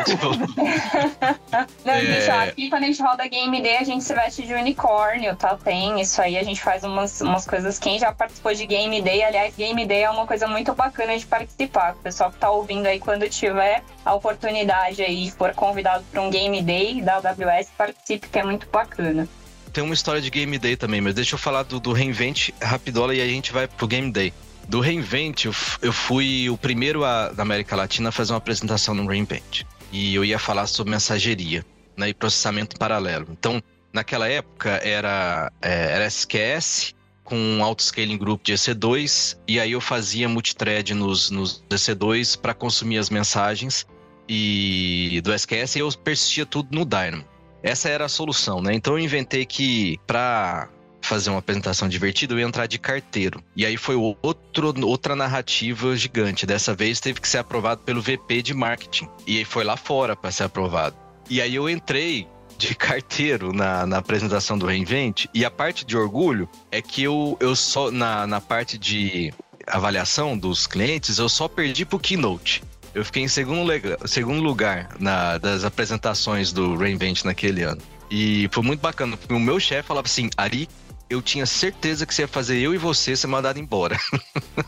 Não, 1.84 1.92
é... 1.92 2.48
aqui 2.48 2.68
quando 2.68 2.84
a 2.84 2.86
gente 2.86 3.02
roda 3.02 3.26
Game 3.26 3.62
Day, 3.62 3.76
a 3.78 3.84
gente 3.84 4.04
se 4.04 4.14
veste 4.14 4.46
de 4.46 4.52
unicórnio, 4.52 5.34
tá? 5.36 5.56
Tem 5.56 6.00
isso 6.00 6.20
aí, 6.20 6.36
a 6.36 6.42
gente 6.42 6.60
faz 6.60 6.84
umas, 6.84 7.20
umas 7.20 7.46
coisas. 7.46 7.78
Quem 7.78 7.98
já 7.98 8.12
participou 8.12 8.54
de 8.54 8.66
Game 8.66 9.00
Day, 9.00 9.22
aliás, 9.22 9.54
Game 9.56 9.86
Day 9.86 10.02
é 10.02 10.10
uma 10.10 10.26
coisa 10.26 10.46
muito 10.46 10.74
bacana 10.74 11.18
de 11.18 11.26
participar. 11.26 11.94
O 11.94 12.02
pessoal 12.02 12.30
que 12.30 12.38
tá 12.38 12.50
ouvindo 12.50 12.86
aí, 12.86 13.00
quando 13.00 13.28
tiver 13.28 13.82
a 14.04 14.14
oportunidade 14.14 15.02
aí, 15.02 15.30
for 15.30 15.54
convidado 15.54 16.04
para 16.10 16.20
um 16.20 16.30
Game 16.30 16.60
Day 16.62 17.00
da 17.00 17.16
AWS, 17.16 17.68
participe, 17.76 18.28
que 18.28 18.38
é 18.38 18.44
muito 18.44 18.66
bacana. 18.70 19.28
Tem 19.72 19.82
uma 19.82 19.94
história 19.94 20.20
de 20.20 20.30
Game 20.30 20.58
Day 20.58 20.76
também, 20.76 21.00
mas 21.00 21.14
deixa 21.14 21.34
eu 21.34 21.38
falar 21.38 21.62
do, 21.62 21.78
do 21.78 21.92
Reinvent 21.92 22.50
rapidola 22.62 23.14
e 23.14 23.20
a 23.20 23.26
gente 23.26 23.52
vai 23.52 23.66
pro 23.66 23.86
Game 23.86 24.10
Day. 24.10 24.32
Do 24.68 24.80
Reinvent, 24.80 25.44
eu, 25.44 25.92
fui 25.92 26.50
o 26.50 26.58
primeiro 26.58 27.04
a, 27.04 27.28
da 27.28 27.42
América 27.42 27.76
Latina 27.76 28.08
a 28.08 28.12
fazer 28.12 28.32
uma 28.32 28.38
apresentação 28.38 28.94
no 28.94 29.06
Reinvent. 29.06 29.64
E 29.92 30.14
eu 30.14 30.24
ia 30.24 30.38
falar 30.38 30.66
sobre 30.66 30.90
mensageria 30.90 31.64
né, 31.96 32.08
e 32.08 32.14
processamento 32.14 32.76
paralelo. 32.76 33.28
Então, 33.30 33.62
naquela 33.92 34.28
época 34.28 34.70
era, 34.82 35.52
é, 35.62 35.92
era 35.92 36.06
SQS 36.06 36.94
com 37.22 37.36
um 37.36 37.62
auto-scaling 37.62 38.16
group 38.16 38.44
de 38.44 38.52
EC2, 38.52 39.36
e 39.48 39.58
aí 39.58 39.72
eu 39.72 39.80
fazia 39.80 40.28
multithread 40.28 40.94
nos, 40.94 41.28
nos 41.30 41.62
EC2 41.68 42.38
para 42.38 42.54
consumir 42.54 42.98
as 42.98 43.10
mensagens 43.10 43.84
e 44.28 45.20
do 45.24 45.32
SQS 45.32 45.76
e 45.76 45.78
eu 45.80 45.92
persistia 45.92 46.46
tudo 46.46 46.68
no 46.70 46.84
Dynamo. 46.84 47.24
Essa 47.62 47.88
era 47.88 48.04
a 48.04 48.08
solução, 48.08 48.62
né? 48.62 48.74
Então 48.74 48.94
eu 48.96 49.04
inventei 49.04 49.44
que 49.44 49.98
para 50.06 50.68
fazer 51.06 51.30
uma 51.30 51.38
apresentação 51.38 51.88
divertida, 51.88 52.34
eu 52.34 52.38
ia 52.38 52.44
entrar 52.44 52.66
de 52.66 52.78
carteiro. 52.78 53.42
E 53.54 53.64
aí 53.64 53.76
foi 53.76 53.94
outro, 53.94 54.74
outra 54.86 55.14
narrativa 55.14 55.96
gigante. 55.96 56.46
Dessa 56.46 56.74
vez 56.74 57.00
teve 57.00 57.20
que 57.20 57.28
ser 57.28 57.38
aprovado 57.38 57.82
pelo 57.82 58.02
VP 58.02 58.42
de 58.42 58.54
marketing. 58.54 59.08
E 59.26 59.38
aí 59.38 59.44
foi 59.44 59.64
lá 59.64 59.76
fora 59.76 60.16
para 60.16 60.30
ser 60.30 60.44
aprovado. 60.44 60.96
E 61.28 61.40
aí 61.40 61.54
eu 61.54 61.68
entrei 61.68 62.26
de 62.58 62.74
carteiro 62.74 63.52
na, 63.52 63.86
na 63.86 63.98
apresentação 63.98 64.58
do 64.58 64.66
Reinvent. 64.66 65.26
E 65.32 65.44
a 65.44 65.50
parte 65.50 65.84
de 65.84 65.96
orgulho 65.96 66.48
é 66.70 66.80
que 66.80 67.02
eu, 67.02 67.36
eu 67.40 67.54
só, 67.54 67.90
na, 67.90 68.26
na 68.26 68.40
parte 68.40 68.78
de 68.78 69.32
avaliação 69.66 70.36
dos 70.36 70.66
clientes, 70.66 71.18
eu 71.18 71.28
só 71.28 71.48
perdi 71.48 71.84
pro 71.84 71.98
Keynote. 71.98 72.62
Eu 72.94 73.04
fiquei 73.04 73.22
em 73.22 73.28
segundo, 73.28 73.70
segundo 74.06 74.42
lugar 74.42 74.96
na, 74.98 75.36
das 75.36 75.64
apresentações 75.64 76.50
do 76.50 76.76
Reinvent 76.76 77.24
naquele 77.24 77.62
ano. 77.62 77.82
E 78.10 78.48
foi 78.52 78.62
muito 78.62 78.80
bacana, 78.80 79.16
porque 79.16 79.34
o 79.34 79.40
meu 79.40 79.60
chefe 79.60 79.88
falava 79.88 80.06
assim: 80.06 80.30
Ari, 80.36 80.68
eu 81.08 81.22
tinha 81.22 81.46
certeza 81.46 82.04
que 82.04 82.14
você 82.14 82.22
ia 82.22 82.28
fazer 82.28 82.58
eu 82.58 82.74
e 82.74 82.78
você 82.78 83.16
ser 83.16 83.26
mandado 83.26 83.58
embora. 83.58 83.96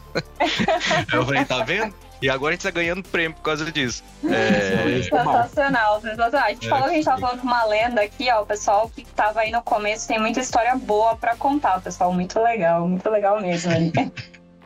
eu 1.13 1.25
falei, 1.25 1.45
tá 1.45 1.65
vendo? 1.65 1.95
E 2.21 2.29
agora 2.29 2.53
a 2.53 2.57
gente 2.57 2.63
tá 2.63 2.71
ganhando 2.71 3.03
prêmio 3.03 3.37
por 3.37 3.43
causa 3.43 3.71
disso. 3.71 4.03
É... 4.25 5.03
Sensacional, 5.03 6.01
sensacional. 6.01 6.47
A 6.47 6.51
gente 6.51 6.67
é. 6.67 6.69
falou 6.69 6.85
que 6.87 6.91
a 6.91 6.95
gente 6.95 7.05
tava 7.05 7.21
falando 7.21 7.41
com 7.41 7.47
uma 7.47 7.65
lenda 7.65 8.03
aqui, 8.03 8.29
ó. 8.31 8.43
O 8.43 8.47
pessoal 8.47 8.91
que 8.95 9.05
tava 9.05 9.41
aí 9.41 9.53
no 9.53 9.63
começo 9.63 10.09
tem 10.09 10.19
muita 10.19 10.41
história 10.41 10.75
boa 10.75 11.17
pra 11.17 11.37
contar, 11.37 11.81
pessoal. 11.81 12.13
Muito 12.13 12.41
legal, 12.41 12.89
muito 12.89 13.09
legal 13.09 13.41
mesmo. 13.41 13.71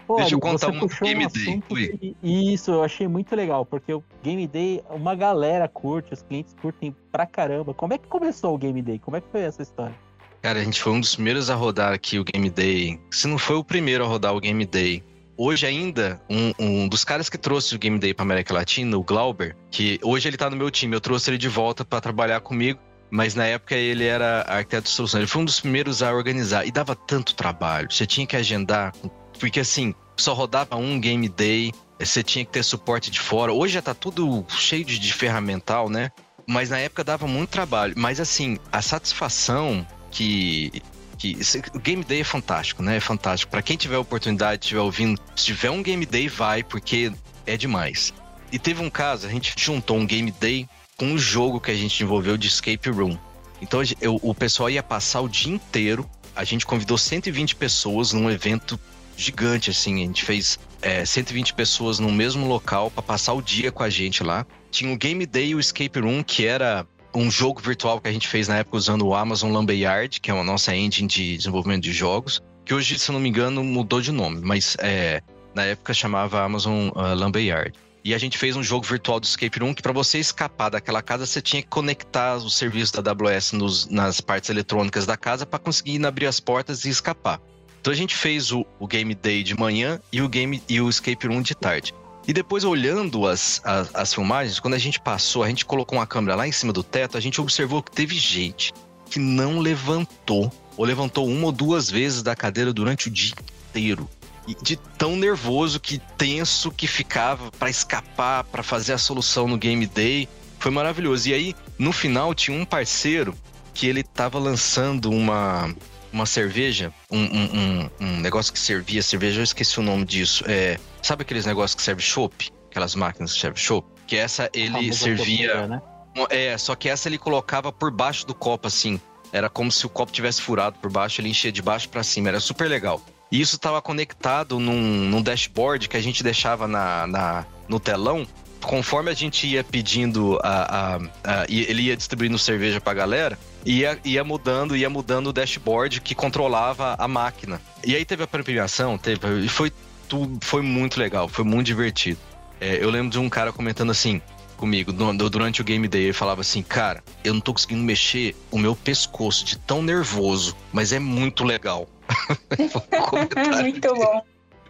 Pô, 0.06 0.16
Deixa 0.16 0.34
eu 0.34 0.40
contar 0.40 0.68
um 0.68 0.86
Game 1.02 1.26
Day. 1.26 1.62
Que, 1.68 2.16
isso, 2.22 2.70
eu 2.70 2.82
achei 2.82 3.06
muito 3.06 3.36
legal, 3.36 3.66
porque 3.66 3.92
o 3.92 4.02
Game 4.22 4.46
Day, 4.46 4.82
uma 4.88 5.14
galera 5.14 5.68
curte, 5.68 6.14
os 6.14 6.22
clientes 6.22 6.54
curtem 6.60 6.96
pra 7.10 7.26
caramba. 7.26 7.74
Como 7.74 7.92
é 7.92 7.98
que 7.98 8.08
começou 8.08 8.54
o 8.54 8.58
Game 8.58 8.80
Day? 8.80 8.98
Como 8.98 9.16
é 9.16 9.20
que 9.20 9.28
foi 9.30 9.42
essa 9.42 9.60
história? 9.60 9.94
Cara, 10.42 10.58
a 10.58 10.64
gente 10.64 10.82
foi 10.82 10.92
um 10.92 10.98
dos 10.98 11.14
primeiros 11.14 11.50
a 11.50 11.54
rodar 11.54 11.92
aqui 11.92 12.18
o 12.18 12.24
Game 12.24 12.50
Day. 12.50 12.98
Se 13.12 13.28
não 13.28 13.38
foi 13.38 13.54
o 13.54 13.62
primeiro 13.62 14.04
a 14.04 14.08
rodar 14.08 14.34
o 14.34 14.40
Game 14.40 14.66
Day, 14.66 15.00
hoje 15.36 15.64
ainda, 15.64 16.20
um, 16.28 16.52
um, 16.58 16.88
dos 16.88 17.04
caras 17.04 17.28
que 17.28 17.38
trouxe 17.38 17.76
o 17.76 17.78
Game 17.78 17.96
Day 17.96 18.12
pra 18.12 18.24
América 18.24 18.52
Latina, 18.52 18.98
o 18.98 19.04
Glauber, 19.04 19.56
que 19.70 20.00
hoje 20.02 20.28
ele 20.28 20.36
tá 20.36 20.50
no 20.50 20.56
meu 20.56 20.68
time, 20.68 20.96
eu 20.96 21.00
trouxe 21.00 21.30
ele 21.30 21.38
de 21.38 21.48
volta 21.48 21.84
para 21.84 22.00
trabalhar 22.00 22.40
comigo, 22.40 22.80
mas 23.08 23.36
na 23.36 23.44
época 23.46 23.76
ele 23.76 24.04
era 24.04 24.44
arquiteto 24.48 24.88
de 24.88 24.90
solução. 24.90 25.20
Ele 25.20 25.28
foi 25.28 25.42
um 25.42 25.44
dos 25.44 25.60
primeiros 25.60 26.02
a 26.02 26.12
organizar 26.12 26.66
e 26.66 26.72
dava 26.72 26.96
tanto 26.96 27.36
trabalho. 27.36 27.86
Você 27.88 28.04
tinha 28.04 28.26
que 28.26 28.34
agendar, 28.34 28.92
porque 29.38 29.60
assim, 29.60 29.94
só 30.16 30.34
rodava 30.34 30.74
um 30.74 30.98
Game 30.98 31.28
Day, 31.28 31.72
você 32.00 32.20
tinha 32.20 32.44
que 32.44 32.50
ter 32.50 32.64
suporte 32.64 33.12
de 33.12 33.20
fora. 33.20 33.52
Hoje 33.52 33.74
já 33.74 33.82
tá 33.82 33.94
tudo 33.94 34.44
cheio 34.48 34.84
de, 34.84 34.98
de 34.98 35.12
ferramental, 35.12 35.88
né? 35.88 36.10
Mas 36.48 36.70
na 36.70 36.78
época 36.78 37.04
dava 37.04 37.28
muito 37.28 37.50
trabalho. 37.50 37.94
Mas 37.96 38.18
assim, 38.18 38.58
a 38.72 38.82
satisfação 38.82 39.86
que 40.12 40.82
que 41.18 41.38
o 41.72 41.78
Game 41.78 42.02
Day 42.02 42.20
é 42.20 42.24
fantástico, 42.24 42.82
né? 42.82 42.96
É 42.96 43.00
fantástico. 43.00 43.50
Para 43.50 43.62
quem 43.62 43.76
tiver 43.76 43.96
oportunidade, 43.96 44.64
estiver 44.64 44.80
ouvindo, 44.80 45.20
se 45.36 45.44
tiver 45.44 45.70
um 45.70 45.80
Game 45.80 46.04
Day, 46.04 46.26
vai, 46.28 46.64
porque 46.64 47.12
é 47.46 47.56
demais. 47.56 48.12
E 48.50 48.58
teve 48.58 48.82
um 48.82 48.90
caso, 48.90 49.26
a 49.26 49.30
gente 49.30 49.54
juntou 49.56 49.96
um 49.96 50.04
Game 50.04 50.30
Day 50.32 50.68
com 50.96 51.06
um 51.06 51.18
jogo 51.18 51.60
que 51.60 51.70
a 51.70 51.74
gente 51.74 51.92
desenvolveu 51.92 52.36
de 52.36 52.48
Escape 52.48 52.90
Room. 52.90 53.16
Então 53.60 53.80
eu, 54.00 54.18
o 54.20 54.34
pessoal 54.34 54.68
ia 54.68 54.82
passar 54.82 55.20
o 55.20 55.28
dia 55.28 55.52
inteiro. 55.52 56.08
A 56.34 56.42
gente 56.42 56.66
convidou 56.66 56.98
120 56.98 57.54
pessoas 57.54 58.12
num 58.12 58.28
evento 58.28 58.78
gigante, 59.16 59.70
assim. 59.70 60.02
A 60.02 60.06
gente 60.06 60.24
fez 60.24 60.58
é, 60.80 61.04
120 61.04 61.54
pessoas 61.54 62.00
no 62.00 62.10
mesmo 62.10 62.48
local 62.48 62.90
para 62.90 63.02
passar 63.02 63.32
o 63.34 63.40
dia 63.40 63.70
com 63.70 63.84
a 63.84 63.90
gente 63.90 64.24
lá. 64.24 64.44
Tinha 64.70 64.92
o 64.92 64.96
Game 64.96 65.24
Day 65.24 65.50
e 65.50 65.54
o 65.54 65.60
Escape 65.60 66.00
Room, 66.00 66.24
que 66.24 66.44
era 66.46 66.86
um 67.14 67.30
jogo 67.30 67.60
virtual 67.60 68.00
que 68.00 68.08
a 68.08 68.12
gente 68.12 68.28
fez 68.28 68.48
na 68.48 68.58
época 68.58 68.76
usando 68.76 69.06
o 69.06 69.14
Amazon 69.14 69.52
Lumberyard, 69.52 70.20
que 70.20 70.30
é 70.30 70.38
a 70.38 70.44
nossa 70.44 70.74
engine 70.74 71.08
de 71.08 71.36
desenvolvimento 71.36 71.82
de 71.82 71.92
jogos, 71.92 72.40
que 72.64 72.72
hoje, 72.72 72.98
se 72.98 73.10
não 73.12 73.20
me 73.20 73.28
engano, 73.28 73.62
mudou 73.62 74.00
de 74.00 74.12
nome, 74.12 74.40
mas 74.42 74.76
é, 74.80 75.22
na 75.54 75.64
época 75.64 75.92
chamava 75.92 76.42
Amazon 76.42 76.88
uh, 76.88 77.14
Lumberyard. 77.14 77.72
E 78.04 78.14
a 78.14 78.18
gente 78.18 78.36
fez 78.36 78.56
um 78.56 78.62
jogo 78.62 78.84
virtual 78.84 79.20
do 79.20 79.24
Escape 79.24 79.60
Room 79.60 79.74
que 79.74 79.82
para 79.82 79.92
você 79.92 80.18
escapar 80.18 80.70
daquela 80.70 81.00
casa 81.02 81.24
você 81.24 81.40
tinha 81.40 81.62
que 81.62 81.68
conectar 81.68 82.36
os 82.36 82.56
serviços 82.56 82.90
da 82.90 83.12
AWS 83.12 83.52
nos, 83.52 83.86
nas 83.88 84.20
partes 84.20 84.50
eletrônicas 84.50 85.06
da 85.06 85.16
casa 85.16 85.46
para 85.46 85.60
conseguir 85.60 86.04
abrir 86.04 86.26
as 86.26 86.40
portas 86.40 86.84
e 86.84 86.88
escapar. 86.88 87.40
Então 87.80 87.92
a 87.92 87.96
gente 87.96 88.16
fez 88.16 88.50
o, 88.50 88.66
o 88.80 88.88
Game 88.88 89.14
Day 89.14 89.44
de 89.44 89.56
manhã 89.58 90.00
e 90.10 90.20
o 90.20 90.28
Game 90.28 90.60
e 90.68 90.80
o 90.80 90.88
Escape 90.88 91.28
Room 91.28 91.42
de 91.42 91.54
tarde. 91.54 91.94
E 92.26 92.32
depois, 92.32 92.62
olhando 92.62 93.26
as, 93.26 93.60
as, 93.64 93.94
as, 93.94 94.14
filmagens, 94.14 94.60
quando 94.60 94.74
a 94.74 94.78
gente 94.78 95.00
passou, 95.00 95.42
a 95.42 95.48
gente 95.48 95.64
colocou 95.64 95.98
uma 95.98 96.06
câmera 96.06 96.36
lá 96.36 96.46
em 96.46 96.52
cima 96.52 96.72
do 96.72 96.82
teto, 96.82 97.16
a 97.16 97.20
gente 97.20 97.40
observou 97.40 97.82
que 97.82 97.90
teve 97.90 98.16
gente 98.16 98.72
que 99.10 99.18
não 99.18 99.58
levantou, 99.58 100.50
ou 100.76 100.84
levantou 100.84 101.28
uma 101.28 101.46
ou 101.46 101.52
duas 101.52 101.90
vezes 101.90 102.22
da 102.22 102.34
cadeira 102.34 102.72
durante 102.72 103.08
o 103.08 103.10
dia 103.10 103.34
inteiro. 103.68 104.08
E 104.46 104.54
de 104.54 104.76
tão 104.76 105.16
nervoso, 105.16 105.78
que 105.78 105.98
tenso 106.16 106.70
que 106.70 106.86
ficava 106.86 107.50
para 107.52 107.68
escapar, 107.68 108.44
para 108.44 108.62
fazer 108.62 108.92
a 108.92 108.98
solução 108.98 109.46
no 109.46 109.58
Game 109.58 109.86
Day. 109.86 110.28
Foi 110.58 110.70
maravilhoso. 110.70 111.28
E 111.28 111.34
aí, 111.34 111.54
no 111.78 111.92
final, 111.92 112.34
tinha 112.34 112.56
um 112.56 112.64
parceiro 112.64 113.34
que 113.74 113.86
ele 113.86 114.02
tava 114.02 114.38
lançando 114.38 115.10
uma, 115.10 115.74
uma 116.12 116.26
cerveja, 116.26 116.92
um, 117.10 117.20
um, 117.20 117.58
um, 117.58 117.90
um 118.00 118.20
negócio 118.20 118.52
que 118.52 118.58
servia 118.58 119.02
cerveja, 119.02 119.40
eu 119.40 119.44
esqueci 119.44 119.78
o 119.78 119.82
nome 119.82 120.04
disso. 120.04 120.44
É 120.46 120.78
Sabe 121.02 121.22
aqueles 121.22 121.44
negócios 121.44 121.74
que 121.74 121.82
serve 121.82 122.00
chopp? 122.00 122.50
Aquelas 122.70 122.94
máquinas 122.94 123.34
que 123.34 123.40
servem 123.40 123.60
chopp? 123.60 123.86
Que 124.06 124.16
essa 124.16 124.48
ele 124.54 124.92
servia. 124.92 125.66
né? 125.66 125.82
É, 126.30 126.56
só 126.56 126.74
que 126.74 126.88
essa 126.88 127.08
ele 127.08 127.18
colocava 127.18 127.72
por 127.72 127.90
baixo 127.90 128.26
do 128.26 128.34
copo, 128.34 128.68
assim. 128.68 129.00
Era 129.32 129.48
como 129.48 129.72
se 129.72 129.84
o 129.84 129.88
copo 129.88 130.12
tivesse 130.12 130.40
furado 130.40 130.78
por 130.78 130.90
baixo, 130.90 131.20
ele 131.20 131.28
enchia 131.28 131.50
de 131.50 131.60
baixo 131.60 131.88
para 131.88 132.02
cima. 132.02 132.28
Era 132.28 132.38
super 132.38 132.68
legal. 132.68 133.02
E 133.30 133.40
isso 133.40 133.56
estava 133.56 133.80
conectado 133.80 134.60
num, 134.60 135.08
num, 135.08 135.22
dashboard 135.22 135.88
que 135.88 135.96
a 135.96 136.00
gente 136.00 136.22
deixava 136.22 136.68
na, 136.68 137.06
na, 137.06 137.46
no 137.66 137.80
telão. 137.80 138.26
Conforme 138.60 139.10
a 139.10 139.14
gente 139.14 139.46
ia 139.46 139.64
pedindo, 139.64 140.38
a, 140.42 140.94
a, 140.94 140.96
a 141.24 141.46
ele 141.48 141.84
ia 141.84 141.96
distribuindo 141.96 142.38
cerveja 142.38 142.80
pra 142.80 142.94
galera, 142.94 143.36
ia, 143.64 143.98
ia 144.04 144.22
mudando, 144.22 144.76
ia 144.76 144.88
mudando 144.88 145.28
o 145.28 145.32
dashboard 145.32 146.00
que 146.00 146.14
controlava 146.14 146.94
a 146.98 147.08
máquina. 147.08 147.60
E 147.84 147.96
aí 147.96 148.04
teve 148.04 148.22
a 148.22 148.26
premiação, 148.26 148.98
teve, 148.98 149.48
foi 149.48 149.72
tudo 150.12 150.38
foi 150.44 150.60
muito 150.60 151.00
legal, 151.00 151.26
foi 151.26 151.42
muito 151.42 151.66
divertido. 151.68 152.20
É, 152.60 152.84
eu 152.84 152.90
lembro 152.90 153.10
de 153.10 153.18
um 153.18 153.30
cara 153.30 153.50
comentando 153.50 153.90
assim 153.90 154.20
comigo 154.58 154.92
durante 154.92 155.62
o 155.62 155.64
game 155.64 155.88
day, 155.88 156.04
ele 156.04 156.12
falava 156.12 156.42
assim, 156.42 156.62
cara, 156.62 157.02
eu 157.24 157.32
não 157.32 157.40
tô 157.40 157.54
conseguindo 157.54 157.82
mexer 157.82 158.36
o 158.50 158.58
meu 158.58 158.76
pescoço 158.76 159.42
de 159.42 159.58
tão 159.58 159.82
nervoso, 159.82 160.54
mas 160.70 160.92
é 160.92 160.98
muito 160.98 161.44
legal. 161.44 161.88
muito 163.62 163.94
bom. 163.94 164.22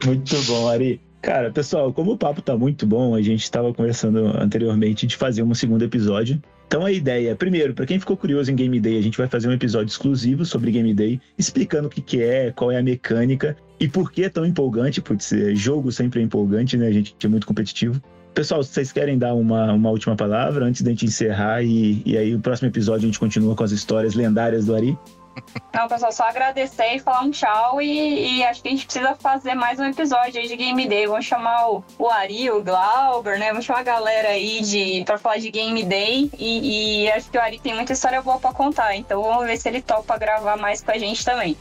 Muito 0.07 0.42
bom, 0.44 0.68
Ari. 0.68 1.00
Cara, 1.22 1.52
pessoal, 1.52 1.92
como 1.92 2.12
o 2.12 2.18
papo 2.18 2.42
tá 2.42 2.56
muito 2.56 2.85
bom, 2.85 3.14
a 3.14 3.22
gente 3.22 3.44
estava 3.44 3.72
conversando 3.72 4.26
anteriormente 4.37 5.06
de 5.06 5.16
fazer 5.16 5.44
um 5.44 5.54
segundo 5.54 5.85
episódio. 5.85 6.42
Então 6.66 6.85
a 6.85 6.90
ideia, 6.90 7.37
primeiro, 7.37 7.74
para 7.74 7.87
quem 7.87 8.00
ficou 8.00 8.16
curioso 8.16 8.50
em 8.50 8.56
Game 8.56 8.80
Day, 8.80 8.98
a 8.98 9.02
gente 9.02 9.16
vai 9.16 9.28
fazer 9.28 9.46
um 9.46 9.52
episódio 9.52 9.87
exclusivo 9.87 10.44
sobre 10.44 10.72
Game 10.72 10.92
Day, 10.92 11.20
explicando 11.38 11.87
o 11.87 11.90
que, 11.90 12.00
que 12.00 12.20
é, 12.20 12.50
qual 12.50 12.72
é 12.72 12.78
a 12.78 12.82
mecânica 12.82 13.56
e 13.78 13.87
por 13.87 14.11
que 14.11 14.24
é 14.24 14.28
tão 14.28 14.44
empolgante, 14.44 15.00
porque 15.00 15.54
jogo 15.54 15.92
sempre 15.92 16.20
é 16.20 16.24
empolgante, 16.24 16.76
né? 16.76 16.88
A 16.88 16.92
gente 16.92 17.14
é 17.22 17.28
muito 17.28 17.46
competitivo. 17.46 18.02
Pessoal, 18.35 18.64
vocês 18.64 18.90
querem 18.90 19.16
dar 19.16 19.35
uma, 19.35 19.72
uma 19.72 19.90
última 19.90 20.16
palavra 20.16 20.64
antes 20.64 20.82
da 20.82 20.90
gente 20.90 21.04
encerrar 21.04 21.62
e, 21.62 22.02
e 22.04 22.16
aí 22.16 22.35
o 22.35 22.40
próximo 22.40 22.68
episódio 22.68 23.04
a 23.04 23.06
gente 23.06 23.20
continua 23.20 23.54
com 23.54 23.62
as 23.62 23.70
histórias 23.70 24.14
lendárias 24.14 24.66
do 24.66 24.74
Ari? 24.74 24.98
Não, 25.75 25.88
pessoal, 25.88 26.12
só 26.12 26.25
agradecer 26.25 26.97
e 26.97 26.99
falar 26.99 27.23
um 27.23 27.31
tchau. 27.31 27.81
E, 27.81 28.38
e, 28.38 28.45
acho 28.45 28.62
que 28.62 28.68
a 28.68 28.71
gente 28.71 28.85
precisa 28.85 29.14
fazer 29.14 29.55
mais 29.55 29.79
um 29.79 29.85
episódio 29.85 30.40
aí 30.40 30.47
de 30.47 30.57
Game 30.57 30.87
Day. 30.87 31.07
Vamos 31.07 31.25
chamar 31.25 31.71
o, 31.71 31.85
o 31.99 32.09
Ari, 32.09 32.51
o 32.51 32.62
Glauber, 32.62 33.38
né? 33.38 33.49
Vamos 33.49 33.64
chamar 33.64 33.81
a 33.81 33.85
galera 33.85 34.29
aí 34.29 34.61
de, 34.61 35.03
pra 35.05 35.16
falar 35.16 35.38
de 35.38 35.51
Game 35.51 35.83
Day. 35.85 36.31
E, 36.38 37.05
e 37.05 37.11
acho 37.11 37.31
que 37.31 37.38
o 37.38 37.40
Ari 37.40 37.59
tem 37.59 37.75
muita 37.75 37.95
história 37.95 38.21
boa 38.21 38.38
pra 38.38 38.53
contar. 38.53 38.95
Então 38.95 39.23
vamos 39.23 39.47
ver 39.47 39.57
se 39.57 39.68
ele 39.68 39.81
topa 39.81 40.18
gravar 40.18 40.57
mais 40.57 40.83
com 40.83 40.90
a 40.90 40.99
gente 40.99 41.25
também. 41.25 41.57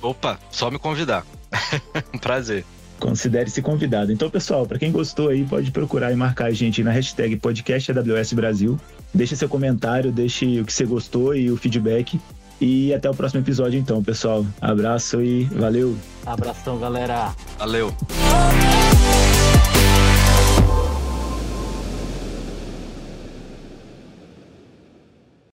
Opa, 0.00 0.38
só 0.50 0.70
me 0.70 0.78
convidar. 0.78 1.26
um 2.14 2.18
prazer. 2.18 2.64
Considere-se 3.00 3.62
convidado. 3.62 4.12
Então, 4.12 4.28
pessoal, 4.28 4.66
para 4.66 4.78
quem 4.78 4.90
gostou 4.90 5.28
aí, 5.28 5.44
pode 5.44 5.70
procurar 5.70 6.12
e 6.12 6.16
marcar 6.16 6.46
a 6.46 6.50
gente 6.50 6.82
na 6.82 6.90
hashtag 6.90 7.36
podcast 7.36 7.92
AWS 7.92 8.32
Brasil. 8.32 8.78
Deixe 9.14 9.36
seu 9.36 9.48
comentário, 9.48 10.10
deixe 10.10 10.60
o 10.60 10.64
que 10.64 10.72
você 10.72 10.84
gostou 10.84 11.34
e 11.34 11.50
o 11.50 11.56
feedback. 11.56 12.20
E 12.60 12.92
até 12.92 13.08
o 13.08 13.14
próximo 13.14 13.40
episódio, 13.40 13.78
então, 13.78 14.02
pessoal. 14.02 14.44
Abraço 14.60 15.20
e 15.22 15.44
valeu. 15.44 15.96
Abração, 16.26 16.78
galera. 16.78 17.34
Valeu. 17.58 17.94